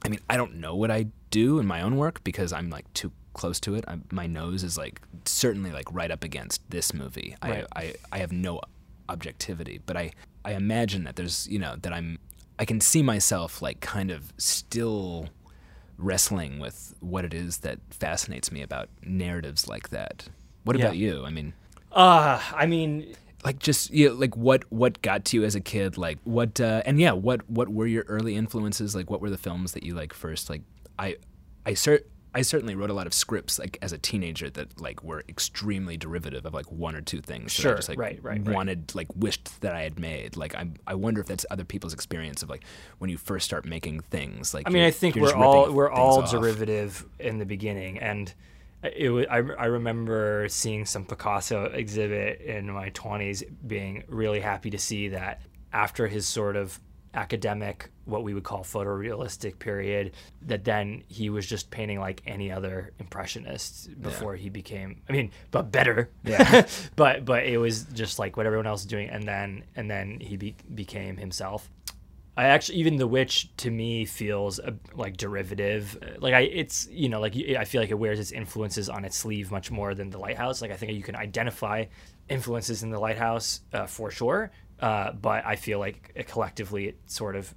[0.05, 2.93] I mean I don't know what I do in my own work because I'm like
[2.93, 6.93] too close to it I, my nose is like certainly like right up against this
[6.93, 7.65] movie Right.
[7.75, 8.61] I, I I have no
[9.09, 10.11] objectivity but I
[10.45, 12.19] I imagine that there's you know that I'm
[12.59, 15.29] I can see myself like kind of still
[15.97, 20.29] wrestling with what it is that fascinates me about narratives like that
[20.65, 20.87] what Yeah.
[20.87, 21.53] about you I mean
[21.93, 25.61] Uh, I mean, like just you know, like what what got to you as a
[25.61, 29.31] kid like what uh, and yeah what what were your early influences like what were
[29.31, 30.63] the films that you like first like
[30.99, 31.17] i
[31.65, 35.03] i cert I certainly wrote a lot of scripts like as a teenager that like
[35.03, 38.21] were extremely derivative of like one or two things that Sure, I just like right,
[38.23, 38.55] right, right.
[38.55, 40.37] wanted like wished that I had made.
[40.37, 42.63] Like I I wonder if that's other people's experience of like
[42.99, 44.55] when you first start making things.
[44.55, 46.31] Like I mean, I think we're all we're all off.
[46.31, 48.33] derivative in the beginning, and
[48.83, 54.71] it was, I I remember seeing some Picasso exhibit in my twenties, being really happy
[54.71, 56.81] to see that after his sort of
[57.15, 60.13] academic, what we would call photorealistic period,
[60.43, 65.01] that then he was just painting like any other impressionist before he became.
[65.09, 66.09] I mean, but better.
[66.25, 66.67] Yeah.
[66.97, 70.21] but but it was just like what everyone else was doing, and then and then
[70.21, 71.71] he be, became himself.
[72.41, 75.99] I actually even the witch to me feels uh, like derivative.
[76.03, 79.05] Uh, Like I, it's you know like I feel like it wears its influences on
[79.05, 80.63] its sleeve much more than the lighthouse.
[80.63, 81.85] Like I think you can identify
[82.31, 84.51] influences in the lighthouse uh, for sure,
[84.81, 87.55] uh, but I feel like it collectively it sort of.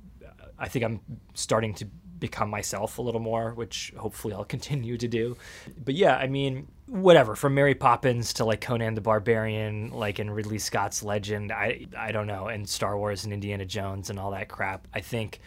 [0.60, 1.00] I think I'm
[1.34, 1.86] starting to
[2.24, 5.36] become myself a little more, which hopefully I'll continue to do.
[5.84, 10.30] But yeah, I mean, whatever from Mary Poppins to like Conan the Barbarian, like in
[10.30, 14.32] Ridley Scott's Legend, I I don't know, and Star Wars and Indiana Jones and all
[14.32, 14.88] that crap.
[14.94, 15.42] I think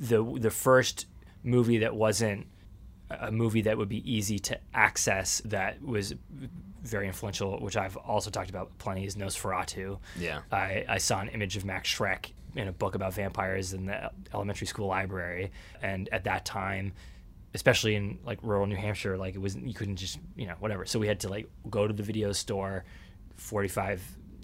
[0.00, 1.06] the the first
[1.44, 2.48] movie that wasn't
[3.10, 6.12] a movie that would be easy to access that was
[6.82, 9.98] very influential, which I've also talked about plenty, is Nosferatu.
[10.18, 10.40] Yeah.
[10.50, 14.10] I, I saw an image of Max Schreck in a book about vampires in the
[14.34, 16.92] elementary school library, and at that time,
[17.54, 20.84] especially in like rural New Hampshire, like it was you couldn't just you know whatever.
[20.84, 22.84] So we had to like go to the video store,
[23.36, 24.02] forty five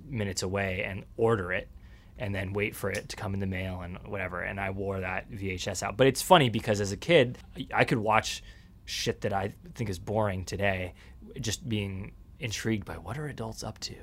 [0.09, 1.69] minutes away, and order it.
[2.17, 4.41] And then wait for it to come in the mail and whatever.
[4.41, 5.97] And I wore that VHS out.
[5.97, 7.39] But it's funny because as a kid,
[7.75, 8.41] I could watch
[8.85, 10.95] shit that I think is boring today,
[11.41, 13.95] just being intrigued by what are adults up to.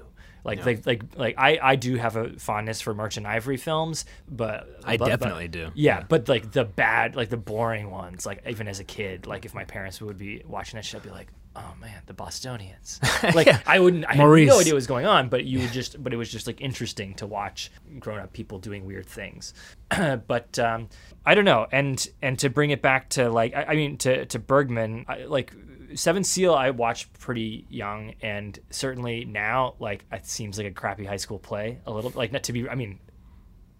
[0.44, 4.68] Like, like, like, like, I, I do have a fondness for Merchant Ivory films, but
[4.84, 5.72] I but- but- definitely do.
[5.76, 6.04] Yeah, Yeah.
[6.08, 9.54] but like the bad, like the boring ones, like even as a kid, like if
[9.54, 13.00] my parents would be watching that shit, I'd be like, oh man, the Bostonians.
[13.36, 14.48] Like I wouldn't, I Maurice.
[14.50, 16.48] had no idea what was going on, but you would just, but it was just
[16.48, 19.54] like interesting to watch grown up people doing weird things.
[20.28, 20.90] but um,
[21.26, 24.26] I don't know, and and to bring it back to like, I, I mean, to
[24.26, 25.54] to Bergman, I, like.
[25.96, 31.06] Seven Seal, I watched pretty young, and certainly now, like it seems like a crappy
[31.06, 31.80] high school play.
[31.86, 32.68] A little, like not to be.
[32.70, 33.00] I mean,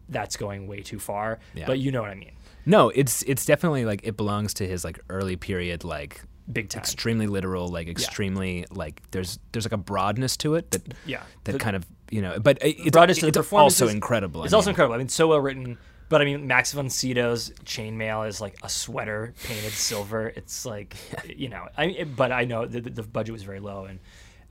[0.10, 1.66] that's going way too far, Yeah.
[1.68, 2.34] but you know what I mean.
[2.66, 6.22] No, it's it's definitely like it belongs to his like early period like
[6.52, 6.82] Big time.
[6.82, 11.24] extremely literal like extremely like there's there's like a broadness to it that Yeah.
[11.46, 13.88] that The- kind of you know but it- it's, broadness to the it's performance also
[13.88, 14.42] is- incredible.
[14.42, 14.94] I It's also incredible.
[14.96, 15.78] I mean, so well written.
[16.12, 20.28] But I mean, Max von Sydow's chainmail is like a sweater painted silver.
[20.28, 23.86] It's like, you know, I mean, but I know the, the budget was very low
[23.86, 24.00] and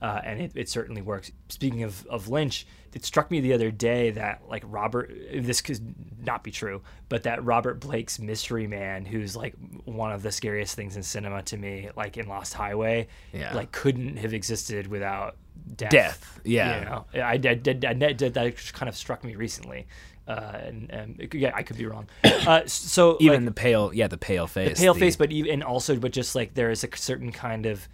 [0.01, 1.31] uh, and it, it certainly works.
[1.49, 5.93] Speaking of, of Lynch, it struck me the other day that like Robert, this could
[6.25, 9.53] not be true, but that Robert Blake's Mystery Man, who's like
[9.85, 13.53] one of the scariest things in cinema to me, like in Lost Highway, Yeah.
[13.53, 15.35] like couldn't have existed without
[15.75, 15.91] death.
[15.91, 16.79] Death, yeah.
[16.79, 18.17] You know, I did, I that
[18.57, 19.85] just kind of struck me recently.
[20.27, 22.07] Uh, and, and yeah, I could be wrong.
[22.41, 25.31] Uh, so even like, the pale yeah the pale face the pale the- face, but
[25.31, 27.87] even and also, but just like there is a certain kind of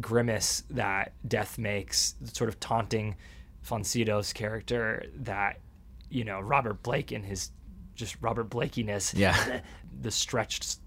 [0.00, 3.16] grimace that death makes, sort of taunting
[3.62, 5.58] von Sydow's character that
[6.10, 7.50] you know Robert Blake in his
[7.94, 9.16] just Robert Blakiness.
[9.16, 9.60] Yeah.
[10.00, 10.78] the, stretched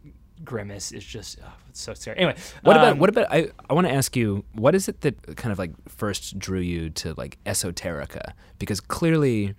[0.44, 2.18] grimace is just oh, it's so scary.
[2.18, 5.02] Anyway, What about um, what about I I want to ask you what is it
[5.02, 9.56] that kind of like first drew you to like esoterica because clearly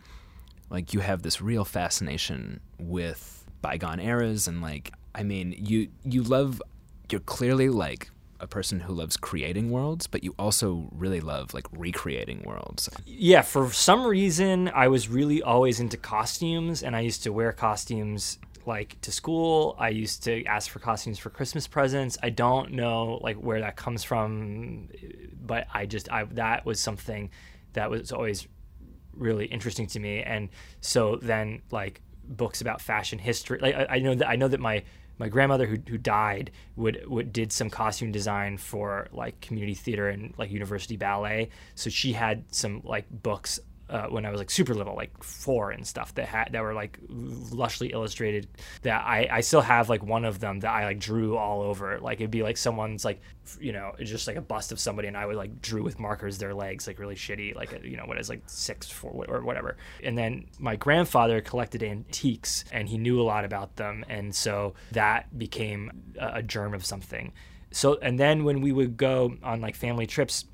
[0.71, 6.23] like you have this real fascination with bygone eras and like I mean you you
[6.23, 6.63] love
[7.11, 11.67] you're clearly like a person who loves creating worlds but you also really love like
[11.73, 12.89] recreating worlds.
[13.07, 17.53] yeah, for some reason, I was really always into costumes, and I used to wear
[17.53, 19.77] costumes like to school.
[19.79, 22.19] I used to ask for costumes for Christmas presents.
[22.23, 24.89] I don't know like where that comes from,
[25.41, 27.31] but I just I that was something
[27.73, 28.47] that was always
[29.17, 30.23] really interesting to me.
[30.23, 30.49] And
[30.81, 34.61] so then like books about fashion history, like I, I know that I know that
[34.61, 34.83] my
[35.19, 40.09] my grandmother who, who died would, would did some costume design for like community theater
[40.09, 44.51] and like university ballet so she had some like books uh, when I was like
[44.51, 48.49] super little, like four and stuff that had that were like lushly illustrated.
[48.83, 51.99] That I I still have like one of them that I like drew all over.
[52.01, 53.21] Like it'd be like someone's like
[53.61, 56.39] you know just like a bust of somebody, and I would like drew with markers
[56.39, 59.77] their legs, like really shitty, like you know what is like six four or whatever.
[60.03, 64.75] And then my grandfather collected antiques, and he knew a lot about them, and so
[64.93, 67.33] that became a, a germ of something.
[67.71, 70.45] So and then when we would go on like family trips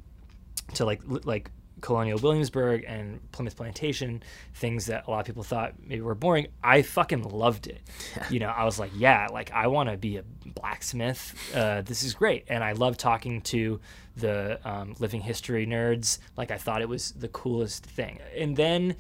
[0.75, 1.51] to like like
[1.83, 4.23] Colonial Williamsburg and Plimoth Plantation,
[4.55, 6.47] things that a lot of people thought maybe were boring.
[6.65, 7.83] I fucking loved it.
[8.31, 11.35] you know, I was like, yeah, like I want to be a blacksmith.
[11.55, 13.81] Uh, this is great, and I love talking to
[14.17, 16.19] the um, living history nerds.
[16.37, 18.21] Like I thought it was the coolest thing.
[18.37, 18.97] And then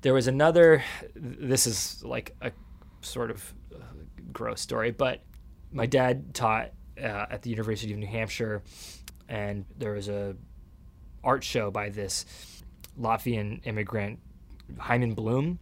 [0.00, 0.82] there was another.
[1.14, 2.52] This is like a
[3.02, 3.78] sort of uh,
[4.32, 5.20] gross story, but
[5.72, 8.62] my dad taught uh, at the University of New Hampshire,
[9.28, 10.36] and there was a
[11.24, 12.24] art show by this
[12.98, 14.18] Latvian immigrant
[14.78, 15.58] Hyman Bloom,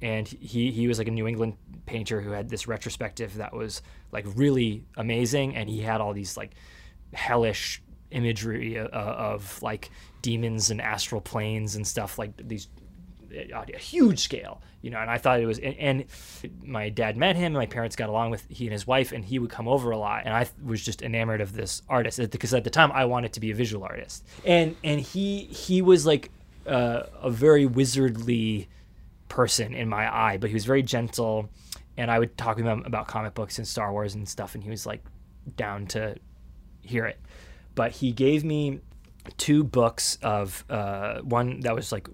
[0.00, 3.82] and he he was like a New England painter who had this retrospective that was
[4.10, 6.52] like really amazing, and he had all these like
[7.12, 12.68] hellish imagery of, uh, of like demons and astral planes and stuff like these
[13.32, 14.98] a huge scale, you know.
[14.98, 16.04] And I thought it was, and, and,
[16.62, 17.46] my dad met him.
[17.46, 19.90] and My parents got along with he and his wife, and he would come over
[19.90, 20.22] a lot.
[20.24, 23.40] And I was just enamored of this artist because at the time I wanted to
[23.40, 24.26] be a visual artist.
[24.44, 26.30] And and he he was like
[26.66, 28.68] uh, a very wizardly
[29.28, 31.48] person in my eye, but he was very gentle.
[31.96, 34.64] And I would talk to him about comic books and Star Wars and stuff, and
[34.64, 35.02] he was like
[35.56, 36.16] down to
[36.82, 37.20] hear it.
[37.74, 38.80] But he gave me
[39.36, 42.08] two books of uh, one that was like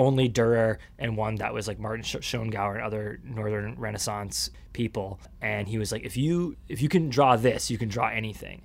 [0.00, 5.20] only Dürer and one that was like Martin Schongauer and other Northern Renaissance people.
[5.42, 8.62] And he was like, if you if you can draw this, you can draw anything.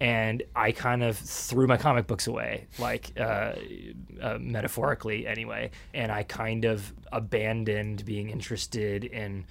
[0.00, 3.52] And I kind of threw my comic books away, like uh,
[4.22, 5.72] uh, metaphorically anyway.
[5.92, 9.44] And I kind of abandoned being interested in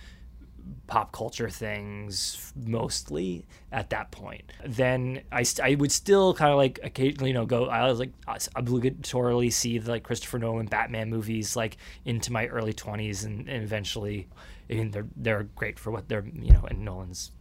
[0.88, 4.52] pop culture things mostly at that point.
[4.66, 8.12] Then I, I would still kind of like occasionally, you know, go, I was like
[8.26, 13.64] obligatorily see the like Christopher Nolan Batman movies like into my early 20s and, and
[13.64, 14.28] eventually,
[14.70, 17.32] I mean, they're, they're great for what they're, you know, and Nolan's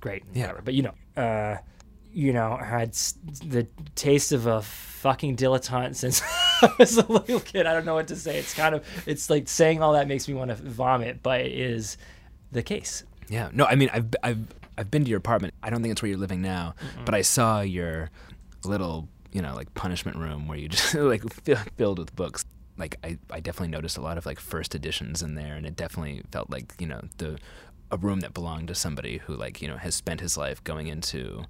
[0.00, 0.24] great.
[0.32, 0.42] yeah.
[0.42, 0.62] Whatever.
[0.62, 1.58] But, you know, uh,
[2.12, 2.92] you know, I had
[3.46, 6.22] the taste of a fucking dilettante since
[6.62, 7.66] I was a little kid.
[7.66, 8.38] I don't know what to say.
[8.38, 11.52] It's kind of, it's like saying all that makes me want to vomit, but it
[11.52, 11.96] is
[12.52, 13.04] the case.
[13.28, 13.50] Yeah.
[13.52, 15.54] No, I mean, I've I've I've been to your apartment.
[15.62, 18.10] I don't think it's where you're living now, mm but I saw your
[18.64, 21.22] little, you know, like punishment room where you just like
[21.76, 22.44] filled with books.
[22.76, 25.76] Like I, I definitely noticed a lot of like first editions in there, and it
[25.76, 27.38] definitely felt like you know the
[27.90, 30.86] a room that belonged to somebody who like you know has spent his life going
[30.88, 31.44] into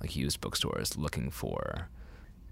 [0.00, 1.88] like used bookstores looking for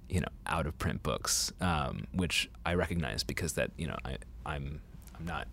[0.09, 4.17] you know out of print books, um, which I recognize because that you know I
[4.47, 4.81] I'm
[5.19, 5.49] I'm not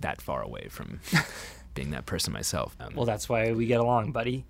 [0.00, 1.00] that far away from
[1.74, 2.76] being that person myself.
[2.80, 4.44] Um, well, that's why we get along, buddy.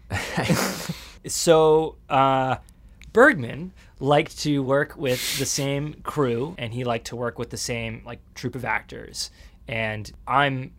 [1.27, 2.57] so, uh,
[3.13, 7.57] Bergman liked to work with the same crew, and he liked to work with the
[7.57, 9.31] same like troupe of actors.
[9.69, 10.73] And I'm,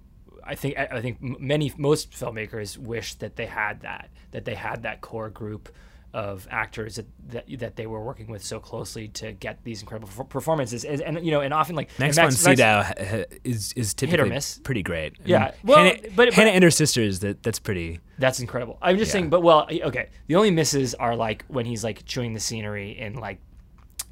[0.43, 4.83] I think, I think many most filmmakers wish that they had that, that they had
[4.83, 5.69] that core group
[6.13, 10.25] of actors that, that, that they were working with so closely to get these incredible
[10.25, 13.93] performances, and, and you know, and often like next Max, von, Sydow uh, is is
[13.93, 15.15] typically pretty great.
[15.25, 17.99] Yeah, well, Hannah, but, but Hannah and her sisters that that's pretty.
[18.19, 18.77] That's incredible.
[18.81, 19.13] I'm just yeah.
[19.13, 20.09] saying, but well, okay.
[20.27, 23.39] The only misses are like when he's like chewing the scenery in like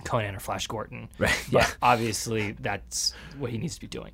[0.02, 1.10] Conan or Flash Gordon.
[1.18, 1.48] Right.
[1.52, 1.68] But yeah.
[1.84, 4.12] obviously that's what he needs to be doing.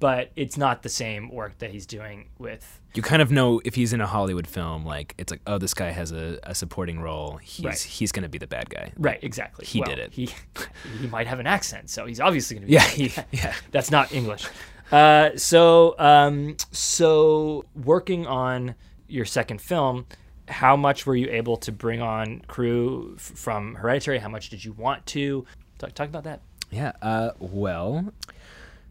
[0.00, 2.80] But it's not the same work that he's doing with.
[2.94, 5.74] You kind of know if he's in a Hollywood film, like it's like, oh, this
[5.74, 7.36] guy has a, a supporting role.
[7.36, 7.78] He's right.
[7.78, 8.92] he's going to be the bad guy.
[8.96, 9.22] Right.
[9.22, 9.64] Exactly.
[9.64, 10.12] He well, did it.
[10.12, 10.30] He
[11.00, 12.74] he might have an accent, so he's obviously going to be.
[12.74, 12.82] Yeah.
[12.82, 13.54] He, yeah.
[13.70, 14.46] That's not English.
[14.90, 18.74] Uh, so um, so working on
[19.08, 20.06] your second film
[20.48, 24.18] how much were you able to bring on crew f- from Hereditary?
[24.18, 25.46] How much did you want to?
[25.78, 26.40] Talk, talk about that.
[26.70, 26.92] Yeah.
[27.00, 28.12] Uh, well,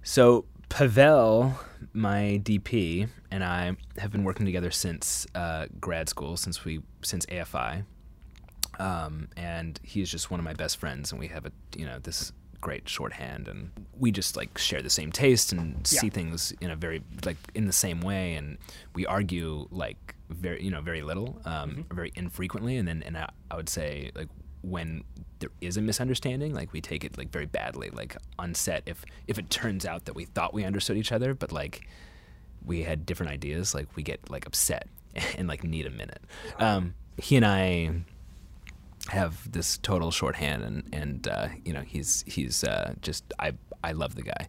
[0.03, 1.53] so Pavel,
[1.93, 7.25] my DP, and I have been working together since uh, grad school, since we since
[7.25, 7.83] AFI.
[8.79, 11.99] Um, and he's just one of my best friends, and we have a you know
[11.99, 12.31] this
[12.61, 15.99] great shorthand, and we just like share the same taste and yeah.
[15.99, 18.57] see things in a very like in the same way, and
[18.95, 21.95] we argue like very you know very little, um, mm-hmm.
[21.95, 24.29] very infrequently, and then and I, I would say like
[24.61, 25.03] when
[25.39, 28.83] there is a misunderstanding, like we take it like very badly, like on set.
[28.85, 31.87] If if it turns out that we thought we understood each other, but like
[32.65, 34.87] we had different ideas, like we get like upset
[35.37, 36.21] and like need a minute.
[36.59, 38.03] Um, he and I
[39.09, 43.53] have this total shorthand, and and uh, you know he's he's uh, just I
[43.83, 44.47] I love the guy,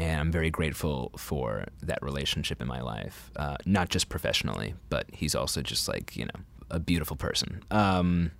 [0.00, 5.04] and I'm very grateful for that relationship in my life, uh, not just professionally, but
[5.12, 6.40] he's also just like you know
[6.70, 7.62] a beautiful person.
[7.70, 8.30] Um,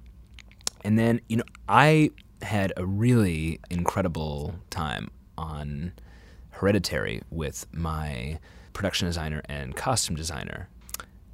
[0.85, 5.93] and then you know I had a really incredible time on
[6.49, 8.39] Hereditary with my
[8.73, 10.71] production designer and costume designer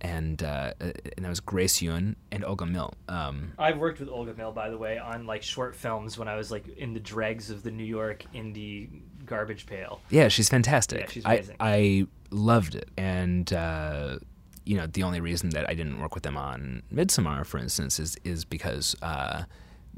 [0.00, 2.94] and uh, and that was Grace Yun and Olga Mill.
[3.08, 6.36] Um, I've worked with Olga Mill, by the way, on like short films when I
[6.36, 8.88] was like in the dregs of the New York indie
[9.26, 10.00] garbage pail.
[10.10, 11.00] Yeah, she's fantastic.
[11.00, 11.56] Yeah, she's amazing.
[11.60, 14.18] I, I loved it, and uh,
[14.64, 18.00] you know the only reason that I didn't work with them on Midsommar, for instance,
[18.00, 19.44] is is because uh,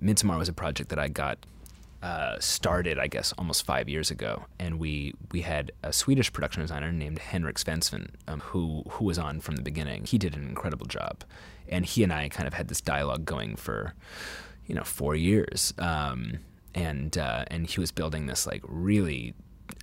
[0.02, 1.38] Midsommar was a project that I got
[2.02, 6.62] uh, started, I guess, almost five years ago, and we we had a Swedish production
[6.62, 10.04] designer named Henrik Svensson, um, who who was on from the beginning.
[10.04, 11.24] He did an incredible job,
[11.68, 13.94] and he and I kind of had this dialogue going for,
[14.66, 16.38] you know, four years, um,
[16.78, 19.34] and uh, and he was building this like really,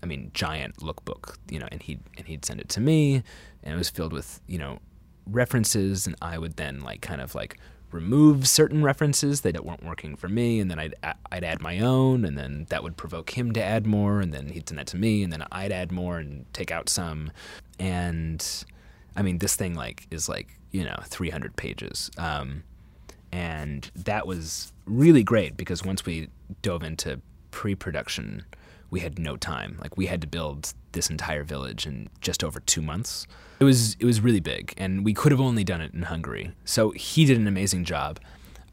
[0.01, 3.23] I mean, giant lookbook, you know, and he and he'd send it to me,
[3.63, 4.79] and it was filled with you know
[5.27, 7.57] references, and I would then like kind of like
[7.91, 10.95] remove certain references that weren't working for me, and then I'd
[11.31, 14.49] I'd add my own, and then that would provoke him to add more, and then
[14.49, 17.31] he'd send that to me, and then I'd add more and take out some,
[17.79, 18.65] and
[19.15, 22.63] I mean this thing like is like you know 300 pages, um,
[23.35, 26.29] and that was really great because once we
[26.61, 27.19] dove into
[27.51, 28.45] pre-production,
[28.91, 29.77] we had no time.
[29.81, 33.27] Like we had to build this entire village in just over two months.
[33.59, 36.51] It was it was really big, and we could have only done it in Hungary.
[36.63, 38.19] So he did an amazing job.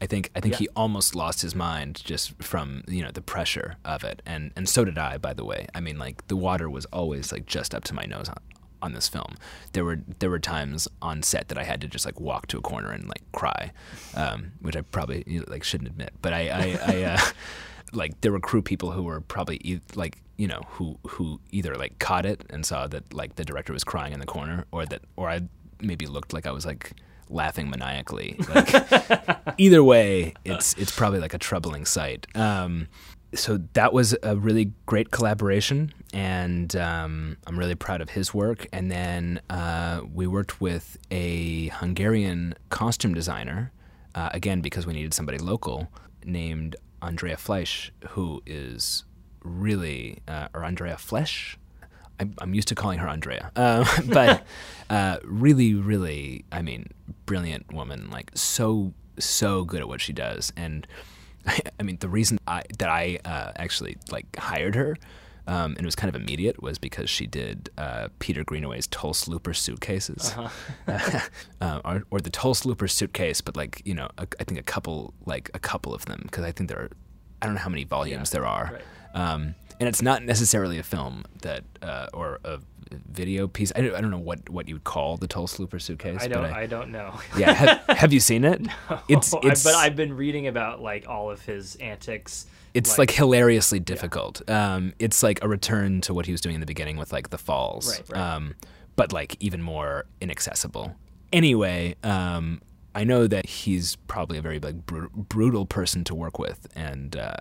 [0.01, 0.59] I think I think Yeah.
[0.59, 4.67] he almost lost his mind just from you know the pressure of it, and and
[4.69, 5.17] so did I.
[5.17, 8.03] By the way, I mean like the water was always like just up to my
[8.05, 8.37] nose on,
[8.83, 9.35] on this film.
[9.71, 12.57] There were there were times on set that I had to just like walk to
[12.57, 13.71] a corner and like cry,
[14.13, 16.13] um, which I probably you know, like shouldn't admit.
[16.21, 17.19] But I I, I uh,
[17.93, 21.75] like there were crew people who were probably e- like you know who who either
[21.75, 24.85] like caught it and saw that like the director was crying in the corner, or
[24.85, 25.41] that or I
[25.81, 26.93] maybe looked like I was like
[27.29, 28.37] laughing maniacally.
[28.53, 32.27] Like either way, it's it's probably like a troubling sight.
[32.35, 32.87] Um,
[33.35, 38.67] so that was a really great collaboration, and um, I'm really proud of his work.
[38.71, 43.71] And then uh, we worked with a Hungarian costume designer,
[44.15, 45.91] uh, again because we needed somebody local,
[46.23, 49.03] named Andrea Fleisch, who is
[49.43, 51.57] really uh, or Andrea Flesch.
[52.39, 54.45] I'm, used to calling her Andrea, um, but
[54.89, 56.91] uh, really, really, I mean,
[57.25, 58.09] brilliant woman.
[58.09, 60.87] Like so, so good at what she does, and
[61.47, 64.95] I mean, the reason I, that I uh, actually like hired her,
[65.47, 69.25] um, and it was kind of immediate, was because she did uh, Peter Greenaway's Tulse
[69.25, 70.33] Luper suitcases,
[70.87, 74.63] uh, or, or the Tulse Luper suitcase, but like you know, a, I think a
[74.63, 76.89] couple, like a couple of them, because I think there are,
[77.41, 79.31] I don't know how many volumes Yeah, there are, right.
[79.33, 82.59] um, and it's not necessarily a film that uh, or a
[83.09, 83.71] video piece.
[83.75, 86.19] I don't, I don't know what, what you would call the Tulse Luper suitcase.
[86.21, 86.43] I don't.
[86.43, 87.19] but I, don't know.
[87.37, 88.61] yeah, have, have you seen it?
[89.09, 92.45] It's I- it's but I've been reading about like all of his antics.
[92.73, 94.41] It's like, hilariously difficult.
[94.49, 97.29] Um, it's like a return to what he was doing in the beginning with like
[97.29, 98.35] the falls, Right, right.
[98.35, 98.55] Um,
[98.95, 100.95] but like even more inaccessible.
[101.31, 102.61] Anyway, um,
[102.95, 107.15] I know that he's probably a very like bru- brutal person to work with, and
[107.15, 107.35] uh,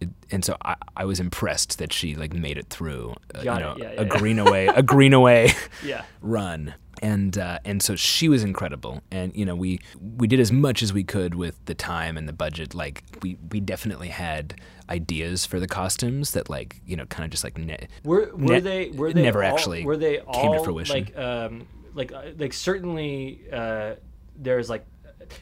[0.00, 3.44] it, and so I, I was impressed that she like made it through, uh, you
[3.44, 3.64] Got it.
[3.64, 4.08] know, Yeah, yeah, a yeah.
[4.18, 5.50] Greenaway, a Greenaway
[5.84, 6.04] yeah.
[6.20, 9.80] run and uh, and so she was incredible and you know we
[10.16, 13.36] we did as much as we could with the time and the budget like we
[13.50, 14.54] we definitely had
[14.88, 18.54] ideas for the costumes that like you know kind of just like ne- Were were
[18.54, 20.94] Ne- they were they never all, actually were they came to all fruition.
[20.94, 23.94] like um like uh, like certainly uh
[24.36, 24.86] there's like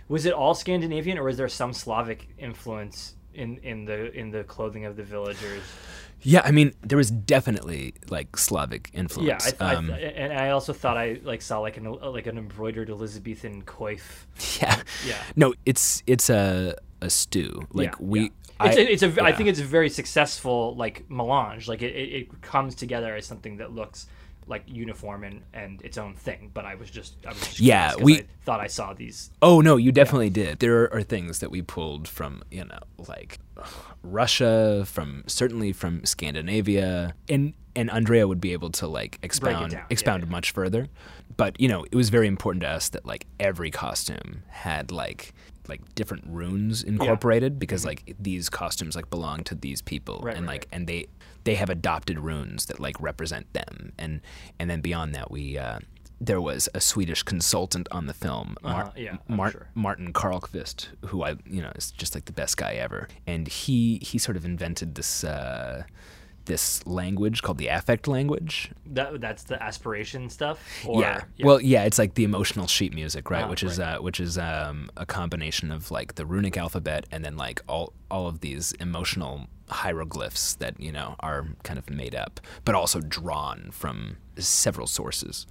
[0.08, 4.44] was it all Scandinavian or was there some Slavic influence in in the in the
[4.44, 5.62] clothing of the villagers?
[6.22, 10.50] Yeah i mean there was definitely like slavic Yeah, influence I, I, um, and I
[10.50, 14.02] also thought I like saw like an like an embroidered Elizabethan coif.
[14.60, 15.16] yeah Yeah.
[15.36, 18.28] no it's it's a a stew like Yeah, we yeah.
[18.62, 19.36] It's I, a, it's a I yeah.
[19.36, 21.66] think it's a very successful like melange.
[21.66, 24.06] Like it, it, it comes together as something that looks
[24.50, 26.50] like uniform and, and its own thing.
[26.52, 29.30] But I was just I was just Yeah, we- I thought I saw these.
[29.40, 30.58] Oh no, you definitely did.
[30.58, 33.38] There are things that we pulled from, you know, like
[34.02, 39.80] Russia, from certainly from Scandinavia, and and Andrea would be able to like expound down.
[39.80, 40.30] Yeah, expound yeah.
[40.30, 40.88] much further.
[41.36, 45.32] But you know, it was very important to us that like every costume had like
[45.68, 50.26] like different runes incorporated because like these costumes like belong to these people Mm-hmm.
[50.26, 51.06] Right, and right, like and they
[51.44, 54.20] they have adopted runes that like represent them and
[54.58, 55.78] and then beyond that we uh
[56.22, 59.68] there was a Swedish consultant on the film, Mar- Uh-huh, yeah, Mar- sure.
[59.74, 63.98] Martin Karlqvist, who I you know is just like the best guy ever, and he
[64.02, 65.24] he sort of invented this.
[65.24, 65.84] Uh,
[66.50, 68.72] this language called the affect language.
[68.86, 70.58] That that's the aspiration stuff.
[70.84, 71.22] Or, yeah.
[71.44, 73.44] Well, yeah, it's like the emotional sheet music, right?
[73.44, 77.24] Ah, which is uh, which is um, a combination of like the runic alphabet and
[77.24, 82.16] then like all all of these emotional hieroglyphs that you know are kind of made
[82.16, 85.46] up, but also drawn from several sources.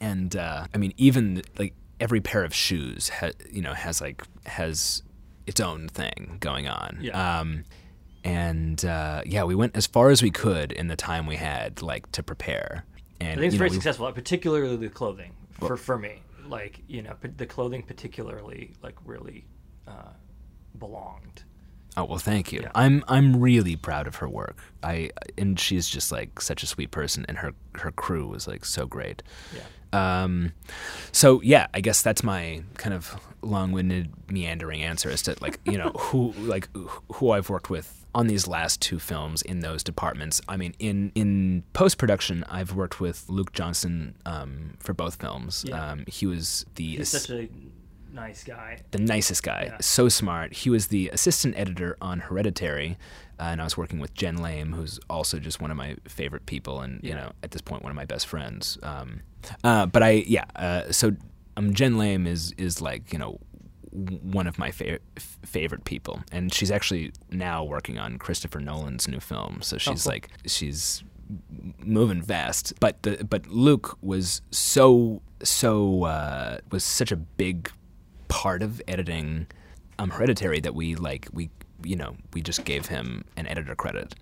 [0.00, 4.24] And uh, I mean, even like every pair of shoes, ha- you know, has like
[4.46, 5.04] has
[5.46, 6.98] its own thing going on.
[7.00, 7.38] Yeah.
[7.38, 7.62] Um,
[8.24, 11.82] and uh, yeah, we went as far as we could in the time we had,
[11.82, 12.84] like to prepare.
[13.20, 16.22] And I think it's you know, very we- successful, particularly the clothing for for me.
[16.46, 19.44] Like you know, the clothing particularly like really
[19.86, 20.12] uh,
[20.78, 21.44] belonged.
[21.96, 22.60] Oh well, thank you.
[22.62, 22.70] Yeah.
[22.74, 24.58] I'm I'm really proud of her work.
[24.82, 28.64] I and she's just like such a sweet person, and her her crew was like
[28.64, 29.22] so great.
[29.54, 29.62] Yeah.
[30.22, 30.52] Um,
[31.12, 35.78] so yeah, I guess that's my kind of long-winded, meandering answer as to like you
[35.78, 36.68] know who like
[37.14, 40.40] who I've worked with on these last two films in those departments.
[40.48, 45.64] I mean, in in post production, I've worked with Luke Johnston um, for both films.
[45.66, 45.90] Yeah.
[45.92, 47.48] Um, he was the He's such a
[48.12, 48.80] nice guy.
[48.90, 49.76] the nicest guy, Yeah.
[49.80, 50.52] so smart.
[50.52, 52.98] He was the assistant editor on Hereditary,
[53.40, 56.44] uh, and I was working with Jen Lame, who's also just one of my favorite
[56.44, 58.76] people, and you know, at this point, one of my best friends.
[58.82, 59.22] Um,
[59.64, 61.12] uh, but I, yeah, uh, so
[61.56, 63.38] um, Jen Lame is is like you know
[63.92, 65.00] one of my fa-
[65.44, 69.60] favorite people, and she's actually now working on Christopher Nolan's new film.
[69.62, 70.12] So she's cool.
[70.12, 71.04] like she's
[71.78, 72.72] moving fast.
[72.80, 77.70] But the but Luke was so so uh, was such a big
[78.28, 79.46] part of editing
[79.98, 81.50] um, Hereditary that we like we
[81.84, 84.14] you know we just gave him an editor credit,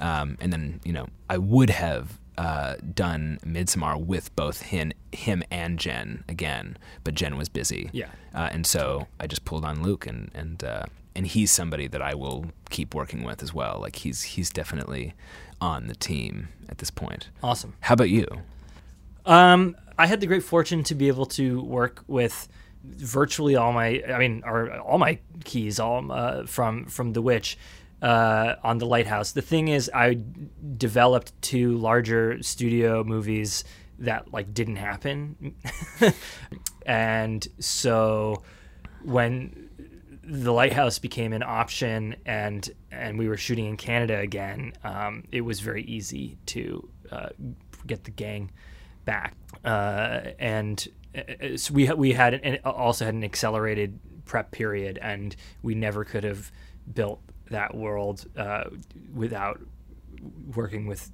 [0.00, 2.18] um, and then you know I would have.
[2.38, 7.90] Uh, done Midsommar with both him, him and Jen again, but Jen was busy.
[7.92, 8.10] Yeah.
[8.32, 10.84] uh, and so I just pulled on Luke, and and uh,
[11.16, 13.78] and he's somebody that I will keep working with as well.
[13.80, 15.14] Like he's he's definitely
[15.60, 17.28] on the team at this point.
[17.42, 17.74] Awesome.
[17.80, 18.26] How about you?
[19.26, 22.48] Um, I had the great fortune to be able to work with
[22.84, 27.58] virtually all my, I mean, or all my keys, all uh, from from The Witch,
[28.02, 29.32] uh, on the Lighthouse.
[29.32, 30.18] The thing is, I
[30.76, 33.64] developed two larger studio movies
[33.98, 35.54] that like didn't happen,
[36.86, 38.42] and so
[39.02, 39.68] when
[40.28, 45.40] the lighthouse became an option and and we were shooting in Canada again, um, it
[45.40, 47.28] was very easy to uh,
[47.86, 48.50] get the gang
[49.04, 49.34] back.
[49.64, 50.86] Uh, and
[51.16, 56.04] uh, so we we had an, also had an accelerated prep period, and we never
[56.04, 56.52] could have
[56.94, 57.20] built
[57.50, 58.64] that world uh,
[59.14, 59.60] without
[60.54, 61.10] working with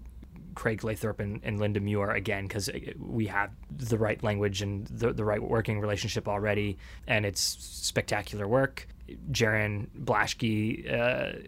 [0.55, 5.13] Craig Lathrop and, and Linda Muir again because we have the right language and the,
[5.13, 8.89] the right working relationship already, and it's spectacular work.
[9.31, 11.39] Jarin Blaschke, uh,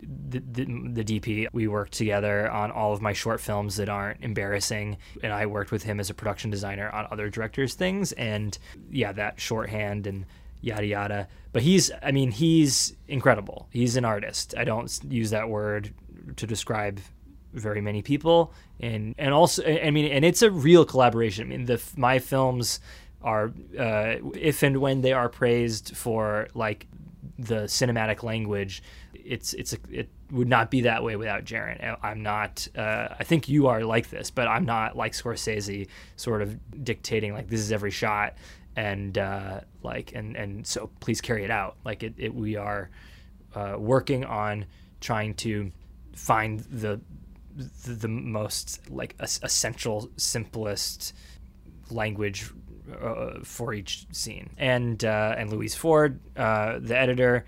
[0.00, 4.22] the, the, the DP, we worked together on all of my short films that aren't
[4.24, 8.58] embarrassing, and I worked with him as a production designer on other directors' things, and
[8.90, 10.26] yeah, that shorthand and
[10.60, 11.28] yada yada.
[11.52, 13.68] But he's, I mean, he's incredible.
[13.70, 14.54] He's an artist.
[14.56, 15.92] I don't use that word
[16.36, 17.00] to describe
[17.52, 21.64] very many people and and also i mean and it's a real collaboration i mean
[21.64, 22.78] the my films
[23.22, 26.86] are uh, if and when they are praised for like
[27.40, 28.84] the cinematic language
[29.24, 31.96] it's it's a, it would not be that way without Jarin.
[32.02, 32.66] I'm not.
[32.76, 37.32] Uh, I think you are like this, but I'm not like Scorsese, sort of dictating
[37.32, 38.34] like this is every shot,
[38.80, 41.76] and uh, like and and so please carry it out.
[41.84, 42.90] Like it, it we are
[43.54, 44.64] uh, working on
[45.00, 45.70] trying to
[46.16, 46.98] find the
[47.54, 51.12] the, the most like es- essential, simplest
[51.90, 52.50] language
[53.02, 54.48] uh, for each scene.
[54.56, 57.44] And uh, and Louise Ford, uh, the editor,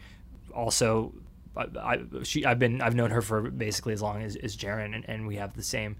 [0.54, 1.14] also.
[1.54, 4.94] I, I, she I've been I've known her for basically as long as, as Jarin
[4.94, 5.96] and, and we have the same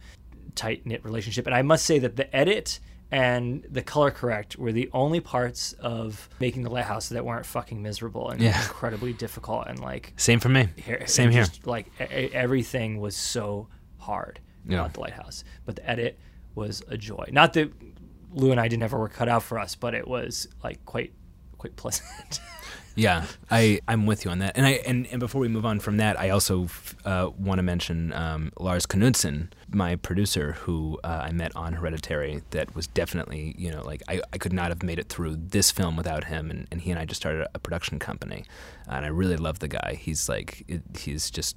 [0.55, 2.81] tight knit relationship and I must say that the edit
[3.13, 7.81] and the color correct were the only parts of making the lighthouse that weren't fucking
[7.83, 8.61] miserable and Yeah.
[8.61, 10.69] incredibly difficult and like Same for me.
[10.77, 11.45] here, Same here.
[11.45, 14.81] just, like e- everything was so hard Yeah.
[14.81, 16.19] about the lighthouse, but the edit
[16.55, 17.29] was a joy.
[17.31, 17.71] Not that
[18.33, 21.13] Lou and I didn't ever work cut out for us, but it was like quite
[21.59, 22.41] quite pleasant.
[22.95, 24.55] Yeah, I I'm with you on that.
[24.55, 26.69] And I and, and before we move on from that, I also
[27.07, 32.43] uh, want to mention um, Lars Knudsen, my producer, who uh, I met on Hereditary.
[32.51, 35.71] That was definitely you know like I, I could not have made it through this
[35.71, 36.51] film without him.
[36.51, 38.45] And, and he and I just started a production company,
[38.89, 39.99] and I really love the guy.
[40.01, 41.57] He's like it, he's just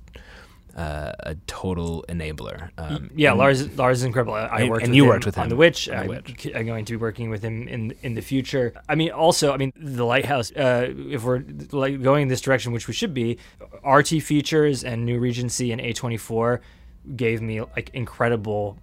[0.75, 2.69] uh, a total enabler.
[2.77, 4.33] Um, Yeah, and- Lars Lars is incredible.
[4.33, 5.87] I, I And- worked and with you him worked with on him The Witch.
[5.87, 6.47] on The I'm, Witch.
[6.53, 8.73] I'm going to be working with him in in the future.
[8.89, 10.51] I mean, also, I mean, The Lighthouse.
[10.51, 13.37] Uh, if we're like going in this direction, which we should be,
[13.87, 16.59] RT Features and New Regency and A24
[17.15, 18.77] gave me like incredible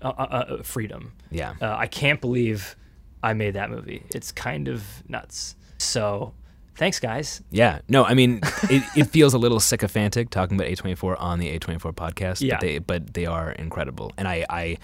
[0.00, 1.12] uh, uh, uh, freedom.
[1.30, 1.54] Yeah.
[1.60, 2.76] Uh, I can't believe
[3.22, 4.02] I made that movie.
[4.14, 5.54] It's kind of nuts.
[5.78, 6.32] So,
[6.76, 7.42] thanks, guys.
[7.50, 11.58] Yeah, no, I mean, it, it feels a little sycophantic talking about A24 on the
[11.58, 12.54] A24 podcast, Yeah.
[12.54, 14.78] but they but they are incredible, and I, I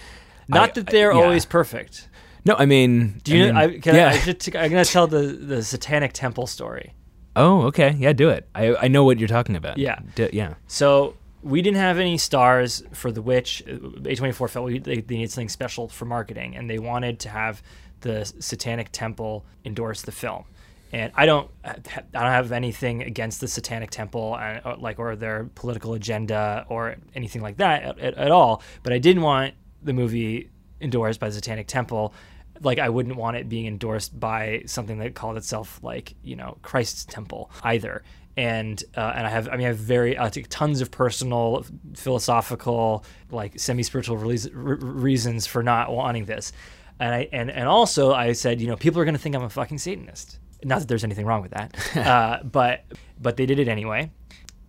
[0.47, 1.23] Not I- that they're I- yeah.
[1.23, 2.07] always perfect.
[2.45, 3.59] No, I mean, Do you I know?
[3.59, 4.09] I, can yeah.
[4.09, 6.93] I, should, I'm gonna tell the the Satanic Temple story.
[7.35, 8.47] oh, okay, yeah, do it.
[8.55, 9.77] I I know what you're talking about.
[9.77, 9.99] Yeah.
[10.15, 13.63] D- yeah, So we didn't have any stars for The Witch.
[13.67, 17.29] Uh, A24 felt we, they, they needed something special for marketing, and they wanted to
[17.29, 17.61] have
[18.01, 20.45] the Satanic Temple endorse the film.
[20.91, 21.73] And I don't, I
[22.13, 26.95] don't have anything against the Satanic Temple, and, or, like or their political agenda or
[27.13, 28.63] anything like that at, at, at all.
[28.83, 30.49] But I didn't want the movie
[30.81, 32.13] endorsed by the Satanic Temple.
[32.61, 36.57] Like I wouldn't want it being endorsed by something that called itself like you know
[36.61, 38.03] Christ's Temple either
[38.39, 43.03] and uh, and I have I mean I have very think tons of personal philosophical
[43.31, 46.53] like semi spiritual reasons for not wanting this,
[47.01, 49.49] and I and and also I said you know people are gonna think I'm a
[49.49, 50.39] fucking Satanist.
[50.63, 52.85] Not that there's anything wrong with that, uh, but
[53.19, 54.09] but they did it anyway,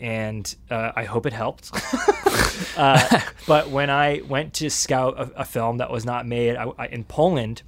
[0.01, 1.71] and uh, I hope it helped.
[2.77, 6.65] uh, but when I went to scout a, a film that was not made I,
[6.77, 7.63] I, in Poland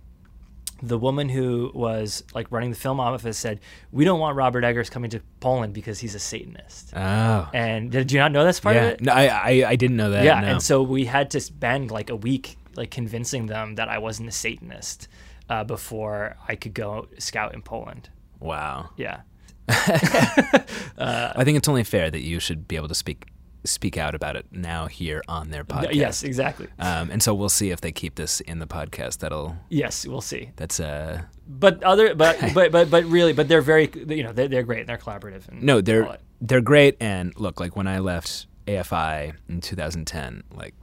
[0.83, 3.61] the woman who was like running the film office said,
[3.93, 8.11] "We don't want Robert Eggers coming to Poland because he's a Satanist." oh, And did
[8.12, 8.83] you not know this part yeah.
[8.83, 9.01] of it?
[9.01, 10.24] No, I, I I didn't know that.
[10.24, 10.47] yeah, no.
[10.49, 14.28] and so we had to spend like a week like convincing them that I wasn't
[14.28, 15.09] a Satanist
[15.49, 18.09] uh, before I could go scout in Poland.
[18.41, 18.91] wow.
[18.97, 19.20] Yeah.
[19.68, 23.26] I think it's only fair that you should be able to speak
[23.64, 25.94] speak out about it now here on their podcast.
[25.94, 26.68] Yes, exactly.
[26.78, 29.18] Um, and so we'll see if they keep this in the podcast.
[29.18, 30.50] That'll Yes, we'll see.
[30.56, 34.48] that's uh But other, but but but but really, but they're very, you know, they're,
[34.48, 34.80] they're great.
[34.80, 35.48] And they're collaborative.
[35.48, 36.96] And no, they're they're great.
[37.00, 40.74] And look, like when I left AFI in 2010, like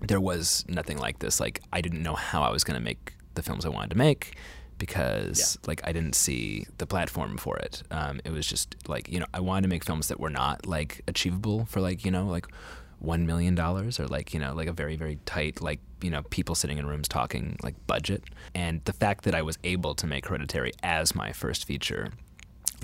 [0.00, 1.40] there was nothing like this.
[1.40, 3.98] Like I didn't know how I was going to make the films I wanted to
[3.98, 4.36] make
[4.78, 7.82] because like I didn't see the platform for it.
[7.90, 10.66] Um, it was just like you know I wanted to make films that were not
[10.66, 12.46] like achievable for like you know like
[13.00, 16.22] one million dollars or like you know like a very very tight like you know
[16.30, 18.24] people sitting in rooms talking like budget.
[18.54, 22.10] And the fact that I was able to make Hereditary as my first feature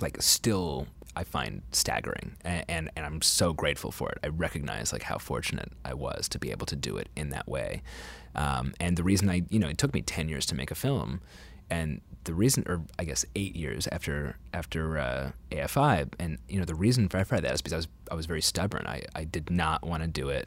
[0.01, 0.87] like still
[1.17, 4.19] I find staggering and, and and I'm so grateful for it.
[4.25, 7.49] I recognize like how fortunate I was to be able to do it in that
[7.49, 7.83] way.
[8.35, 10.75] Um, and the reason I you know it took me 10 years to make a
[10.75, 11.21] film
[11.75, 16.65] and the reason or I guess 8 years after after uh, AFI and you know
[16.73, 18.85] the reason for, for that is because I was I was very stubborn.
[18.97, 20.47] I I did not want to do it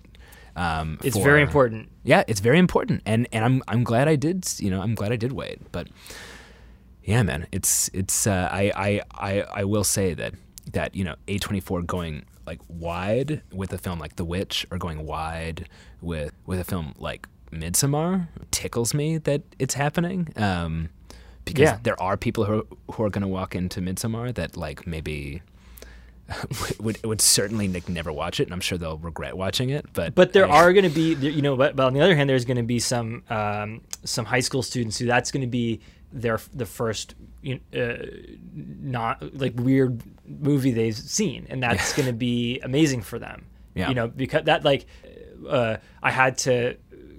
[0.55, 1.89] um, It's for- very important.
[2.11, 4.37] yeah, it's very important, and and I'm I'm glad I did.
[4.63, 5.57] You know, I'm glad I did wait.
[5.71, 5.85] But
[7.03, 8.25] yeah, man, it's it's.
[8.27, 10.33] Uh, I, I I I will say that
[10.73, 15.05] that you know A24 going like wide with a film like The Witch or going
[15.05, 15.69] wide
[16.01, 20.33] with with a film like Midsommar tickles me that it's happening.
[20.35, 20.89] Um,
[21.47, 21.79] because Yeah.
[21.83, 25.41] there are people who who are going to walk into Midsommar that like maybe.
[26.81, 29.85] would would certainly like never watch it, and I'm sure they'll regret watching it.
[29.93, 32.17] But But there I- are going to be, you know, but, but on the other
[32.17, 35.47] hand, there's going to be some um, some high school students who that's going to
[35.47, 35.79] be
[36.11, 38.05] their the first, you know, uh,
[38.53, 43.45] not like weird movie they've seen, and that's going to be amazing for them.
[43.73, 43.87] Yeah.
[43.87, 44.85] You know, because that like,
[45.47, 46.75] uh, I had to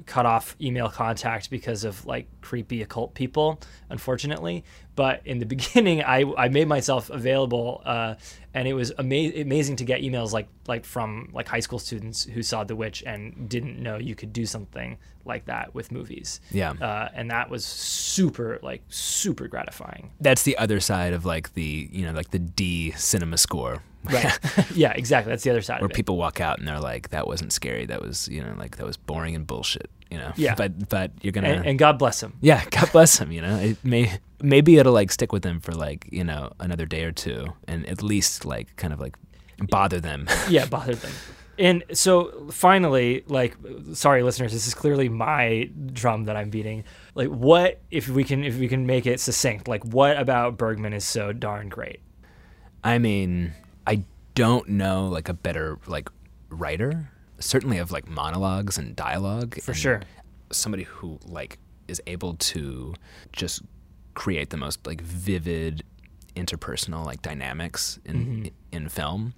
[0.09, 4.65] cut off email contact because of like creepy occult people, unfortunately.
[4.99, 8.17] But in the beginning, I, I made myself available, uh,
[8.53, 12.25] and it was ama- amazing to get emails like like from like high school students
[12.25, 16.41] who saw The Witch and didn't know you could do something like that with movies.
[16.51, 16.73] Yeah.
[16.73, 20.11] uh, and that was super like super gratifying.
[20.21, 24.39] that's the other side of like the you know like the D CinemaScore Right.
[24.75, 25.31] yeah, exactly.
[25.33, 25.95] That's the other side where of it.
[25.95, 28.87] people walk out and they're like that wasn't scary that was you know like that
[28.87, 30.55] was boring and bullshit you know Yeah.
[30.57, 32.33] but but you're gonna and, and God bless him.
[32.41, 33.31] yeah God bless him.
[33.33, 36.87] you know it may maybe it'll like stick with them for like you know another
[36.87, 39.17] day or two and at least like kind of like
[39.69, 41.13] bother them yeah, bother them.
[41.59, 43.57] And so finally, like,
[43.93, 46.85] sorry, listeners, this is clearly my drum that I'm beating.
[47.17, 49.67] Like, what if we can if we can make it succinct?
[49.67, 52.01] Like, what about Bergman is so darn great?
[52.85, 53.55] I mean,
[53.89, 54.05] I
[54.37, 56.09] don't know like a better like
[56.49, 57.11] writer,
[57.41, 59.61] certainly of like monologues and dialogue.
[59.61, 60.03] For and sure.
[60.53, 61.59] Somebody who like
[61.89, 62.95] is able to
[63.33, 63.63] just
[64.19, 65.85] create the most like vivid
[66.35, 69.33] interpersonal like dynamics in in film.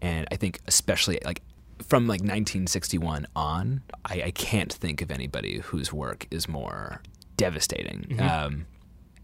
[0.00, 1.42] And I think especially like
[1.82, 7.02] from like 1961 on, I, I can't think of anybody whose work is more
[7.36, 8.06] devastating.
[8.10, 8.20] Mm-hmm.
[8.20, 8.66] Um,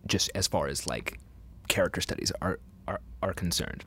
[0.08, 1.20] just as far as like
[1.68, 3.84] character studies are are, are concerned.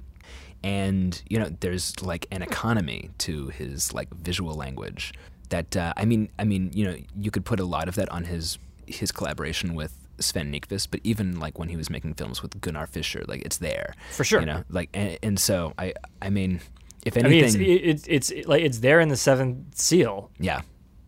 [0.64, 5.14] And you know, there's like an economy to his like visual language
[5.50, 8.08] that uh, I mean, I mean, you know, you could put a lot of that
[8.10, 8.58] on his
[8.88, 12.88] his collaboration with Sven Nykvist, but even like when he was making films with Gunnar
[12.88, 14.40] Fischer, like it's there For sure.
[14.40, 16.62] You know, like and, and so I, I mean,
[17.06, 20.30] if I mean, it's, anything, it's it's like it's there in the Seventh Seal.
[20.40, 20.62] yeah,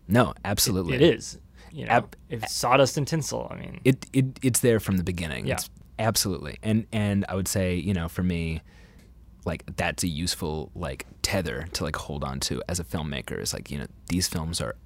[0.08, 1.38] no, absolutely, It is.
[1.70, 3.48] You know, Ab- if sawdust and tinsel.
[3.50, 5.46] I mean, it, it it's there from the beginning.
[5.46, 5.54] Yeah.
[5.54, 6.58] It's absolutely.
[6.62, 8.62] And and I would say, you know, for me,
[9.44, 13.40] like that's a useful like tether to like hold on to as a filmmaker.
[13.40, 14.76] Is like, you know, these films are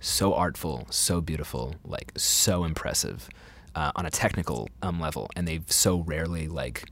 [0.00, 3.28] so artful, so beautiful, like so impressive
[3.74, 6.84] uh, on a technical um, level, and they so rarely like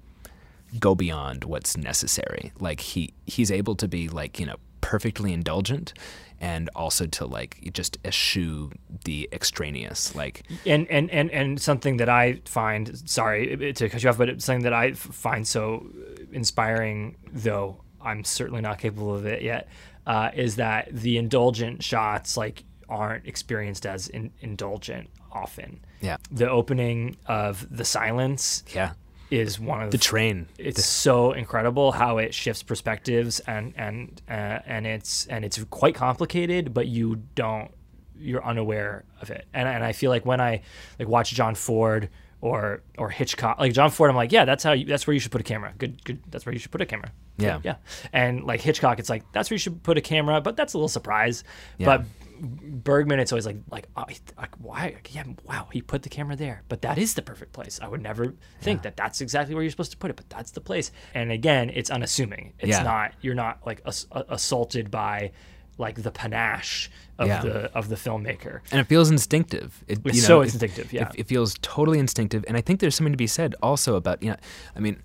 [0.78, 2.52] go beyond what's necessary.
[2.58, 5.94] Like he he's able to be like you know perfectly indulgent,
[6.40, 8.70] and also to like just eschew
[9.04, 10.14] the extraneous.
[10.14, 14.28] Like and and and and something that I find sorry to cut you off, but
[14.28, 15.86] it's something that i find so
[16.32, 19.68] inspiring, though I'm certainly not capable of it yet,
[20.06, 25.80] uh, is that the indulgent shots like aren't experienced as in, indulgent often.
[26.02, 28.92] Yeah, The opening of the silence yeah,
[29.30, 30.46] is one of the train.
[30.58, 35.94] it's so incredible how it shifts perspectives and and uh, and it's and it's quite
[35.94, 37.70] complicated but you don't
[38.18, 39.46] you're unaware of it.
[39.54, 40.62] And and I feel like when I
[40.98, 42.08] like watch John Ford
[42.40, 45.20] or or Hitchcock like John Ford I'm like yeah that's how you, that's where you
[45.20, 45.72] should put a camera.
[45.78, 47.10] Good good that's where you should put a camera.
[47.38, 47.60] Yeah.
[47.64, 47.76] yeah.
[48.12, 50.78] And like Hitchcock it's like that's where you should put a camera but that's a
[50.78, 51.42] little surprise.
[51.78, 51.86] Yeah.
[51.86, 52.04] but
[52.42, 54.04] Bergman, it's always like, like, oh,
[54.36, 54.96] like, why?
[55.10, 57.78] Yeah, wow, he put the camera there, but that is the perfect place.
[57.80, 60.50] I would never think that that's exactly where you're supposed to put it, but that's
[60.50, 60.90] the place.
[61.14, 62.52] And again, it's unassuming.
[62.58, 62.82] It's Yeah.
[62.82, 63.12] not.
[63.20, 65.30] You're not like ass- assaulted by
[65.78, 67.40] like the panache of Yeah.
[67.42, 68.60] the of the filmmaker.
[68.72, 69.82] and it feels instinctive.
[69.86, 71.08] It, It's you know, so it- instinctive, yeah.
[71.10, 74.22] it, it feels totally instinctive, and I think there's something to be said also about
[74.22, 74.36] you know,
[74.76, 75.00] I mean,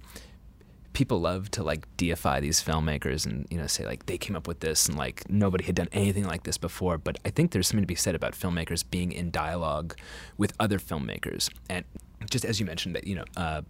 [0.98, 4.48] people love to like deify these filmmakers and you know say like they came up
[4.48, 6.98] with this and like nobody had done anything like this before.
[6.98, 9.96] But I think there's something to be said about filmmakers being in dialogue
[10.40, 11.86] with other filmmakers, and
[12.32, 13.62] just as you mentioned that you know, uh,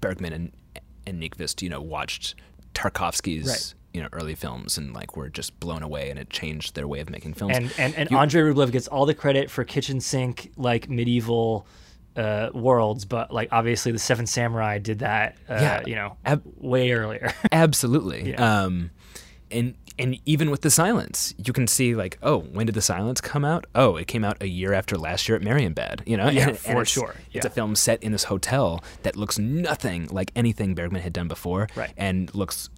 [0.00, 0.52] Bergman and
[1.06, 2.34] and Nykvist, you know, watched
[2.74, 3.46] Tarkovsky's.
[3.46, 3.74] Right.
[3.94, 6.98] You know, early films and like were just blown away, and it changed their way
[7.00, 7.56] of making films.
[7.56, 11.66] And and and You- Andrei Rublev gets all the credit for kitchen sink like medieval.
[12.18, 15.82] Uh, worlds, but like obviously the Seven Samurai did that, uh, Yeah.
[15.86, 17.32] you know, Ab- way earlier.
[17.52, 18.30] Absolutely.
[18.30, 18.62] Yeah.
[18.64, 18.90] Um,
[19.52, 23.20] and and even with the silence, you can see like, oh, when did the silence
[23.20, 23.66] come out?
[23.74, 26.06] Oh, it came out a year after last year at Marienbad.
[26.06, 27.14] You know, Yeah, And- for and it's- sure.
[27.32, 31.28] It's a film set in this hotel that looks nothing like anything Bergman had done
[31.28, 31.92] before, Right.
[31.96, 32.68] and looks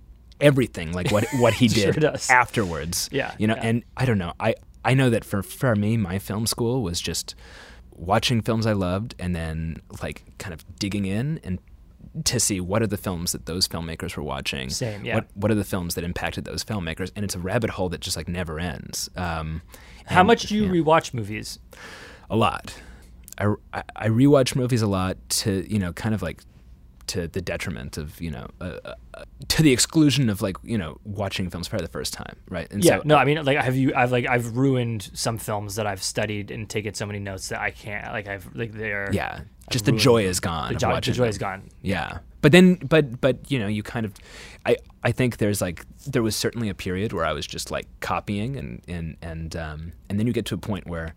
[0.41, 2.29] everything like what what he did does.
[2.31, 3.09] afterwards.
[3.13, 3.67] Yeah, you know, yeah.
[3.69, 7.01] and I don't know, I I know that for for me, my film school was
[7.01, 7.35] just
[8.01, 11.59] watching films I loved and then like kind of digging in and
[12.25, 14.69] to see what are the films that those filmmakers were watching.
[14.71, 15.17] Same, yeah.
[15.17, 17.13] What what are the films that impacted those filmmakers?
[17.15, 19.09] And it's a rabbit hole that just like never ends.
[19.17, 19.63] Um,
[20.07, 21.59] How and- much do you yeah, rewatch movies?
[22.29, 22.75] a lot.
[23.39, 26.43] I, I, I rewatch movies a lot to you know kind of like
[27.11, 30.99] to the detriment of you know uh, uh, to the exclusion of like you know
[31.05, 32.71] watching films for the first time, right?
[32.73, 33.93] And Yeah, so, no, I mean, like, have you?
[33.95, 37.61] I've like, I've ruined some films that I've studied and taken so many notes that
[37.61, 38.13] I can't.
[38.13, 39.41] Like, I've like they're yeah,
[39.71, 40.73] just the ruined joy is gone.
[40.73, 41.29] The, jo- the joy them.
[41.29, 41.71] is gone.
[41.83, 42.19] Yeah.
[42.43, 44.15] But then but but you know, you kind of
[44.65, 47.87] I I think there's like there was certainly a period where I was just like
[47.99, 51.15] copying and and and um and then you get to a point where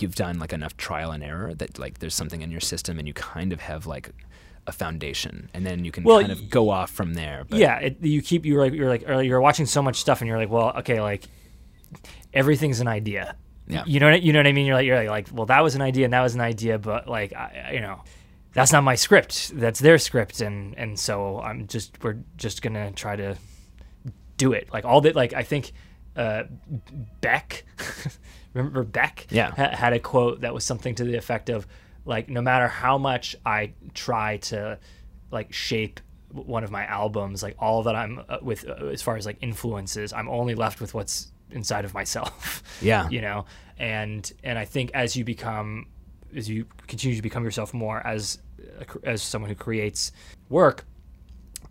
[0.00, 3.08] you've done like enough trial and error that like there's something in your system and
[3.08, 4.10] you kind of have like
[4.68, 7.44] a foundation and then you can Well, kind of go off from there.
[7.48, 10.28] But yeah, it, you keep you're like you're like you're watching so much stuff and
[10.28, 11.24] you're like, well, okay, like
[12.32, 13.34] everything's an idea.
[13.66, 13.84] Yeah.
[13.86, 14.66] You know what you know what I mean?
[14.66, 16.78] You're like you're like, like well, that was an idea and that was an idea,
[16.78, 18.02] but like I- you know,
[18.52, 19.50] that's not my script.
[19.54, 23.36] That's their script, and and so I'm just we're just gonna try to
[24.36, 24.68] do it.
[24.72, 25.14] Like all that.
[25.14, 25.72] Like I think
[26.16, 26.44] uh,
[27.20, 27.64] Beck,
[28.54, 29.26] remember Beck?
[29.30, 29.50] Yeah.
[29.54, 31.66] ha- had a quote that was something to the effect of
[32.08, 34.78] like no matter how much I try to
[35.30, 36.00] like shape
[36.32, 39.36] one of my albums, like all that I'm uh, with uh, as far as like
[39.42, 42.62] influences, I'm only left with what's inside of myself.
[42.80, 43.08] Yeah.
[43.10, 43.44] you know,
[43.78, 45.86] and and I think as you become
[46.34, 48.38] as you continue to become yourself more as
[49.04, 50.12] as someone who creates
[50.48, 50.84] work,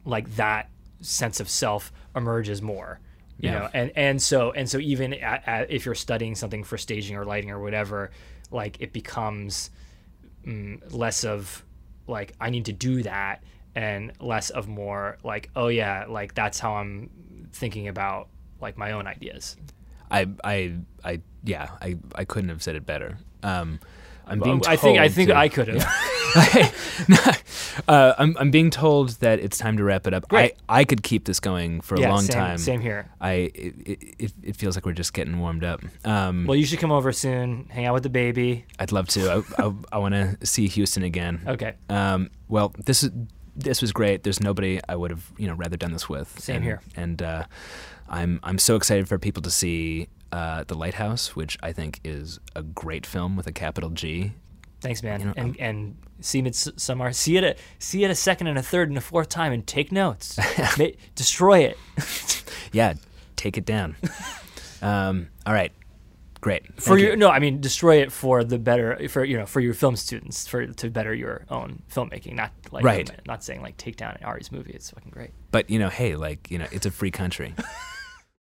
[0.05, 0.69] like that
[1.01, 2.99] sense of self emerges more
[3.39, 3.59] you Yeah.
[3.59, 7.15] know and and so and so even at, at, if you're studying something for staging
[7.15, 8.09] or lighting or whatever
[8.49, 9.69] like it becomes
[10.47, 11.65] mm, less of
[12.07, 13.43] like i need to do that
[13.75, 17.09] and less of more like oh yeah like that's how i'm
[17.51, 18.29] thinking about
[18.61, 19.55] like my own ideas.
[20.09, 23.17] I, I, I, yeah, I, I couldn't have said it better.
[23.43, 23.79] Um,
[24.28, 26.13] I'm being I think I told think to- I could have.
[27.88, 30.28] uh, I'm, I'm being told that it's time to wrap it up.
[30.28, 30.53] Great.
[30.67, 32.57] I, I could keep this going for a yeah, long same, time.
[32.57, 33.09] Same here.
[33.21, 35.82] I it, it, it feels like we're just getting warmed up.
[36.03, 38.65] Um, Well, you should come over soon, hang out with the baby.
[38.80, 39.43] I'd love to.
[39.57, 41.41] I, I, I want to see Houston again.
[41.47, 41.73] Okay.
[41.89, 43.11] Um, well, this is
[43.55, 44.23] this was great.
[44.23, 46.39] There's nobody I would have you know rather done this with.
[46.39, 46.82] Same and, here.
[46.95, 47.45] And uh,
[48.09, 52.39] I'm I'm so excited for people to see uh, the Lighthouse, which I think is
[52.55, 54.34] a great film with a capital G.
[54.82, 55.19] Thanks, man.
[55.21, 57.13] You know, and and see Midsommar.
[57.15, 59.65] See it a see it a second and a third and a fourth time, and
[59.65, 60.38] take notes.
[61.15, 61.78] Destroy it.
[62.73, 62.95] Yeah,
[63.38, 63.95] take it down.
[64.82, 65.71] um, all right,
[66.41, 66.80] great.
[66.82, 67.15] for your you.
[67.15, 70.45] no, I mean destroy it for the better for you know for your film students
[70.47, 72.34] for to better your own filmmaking.
[72.34, 73.09] Not like Right.
[73.25, 74.71] not saying like take down Ari's movie.
[74.73, 75.32] It's fucking great.
[75.51, 77.55] But you know, hey, like you know, it's a free country.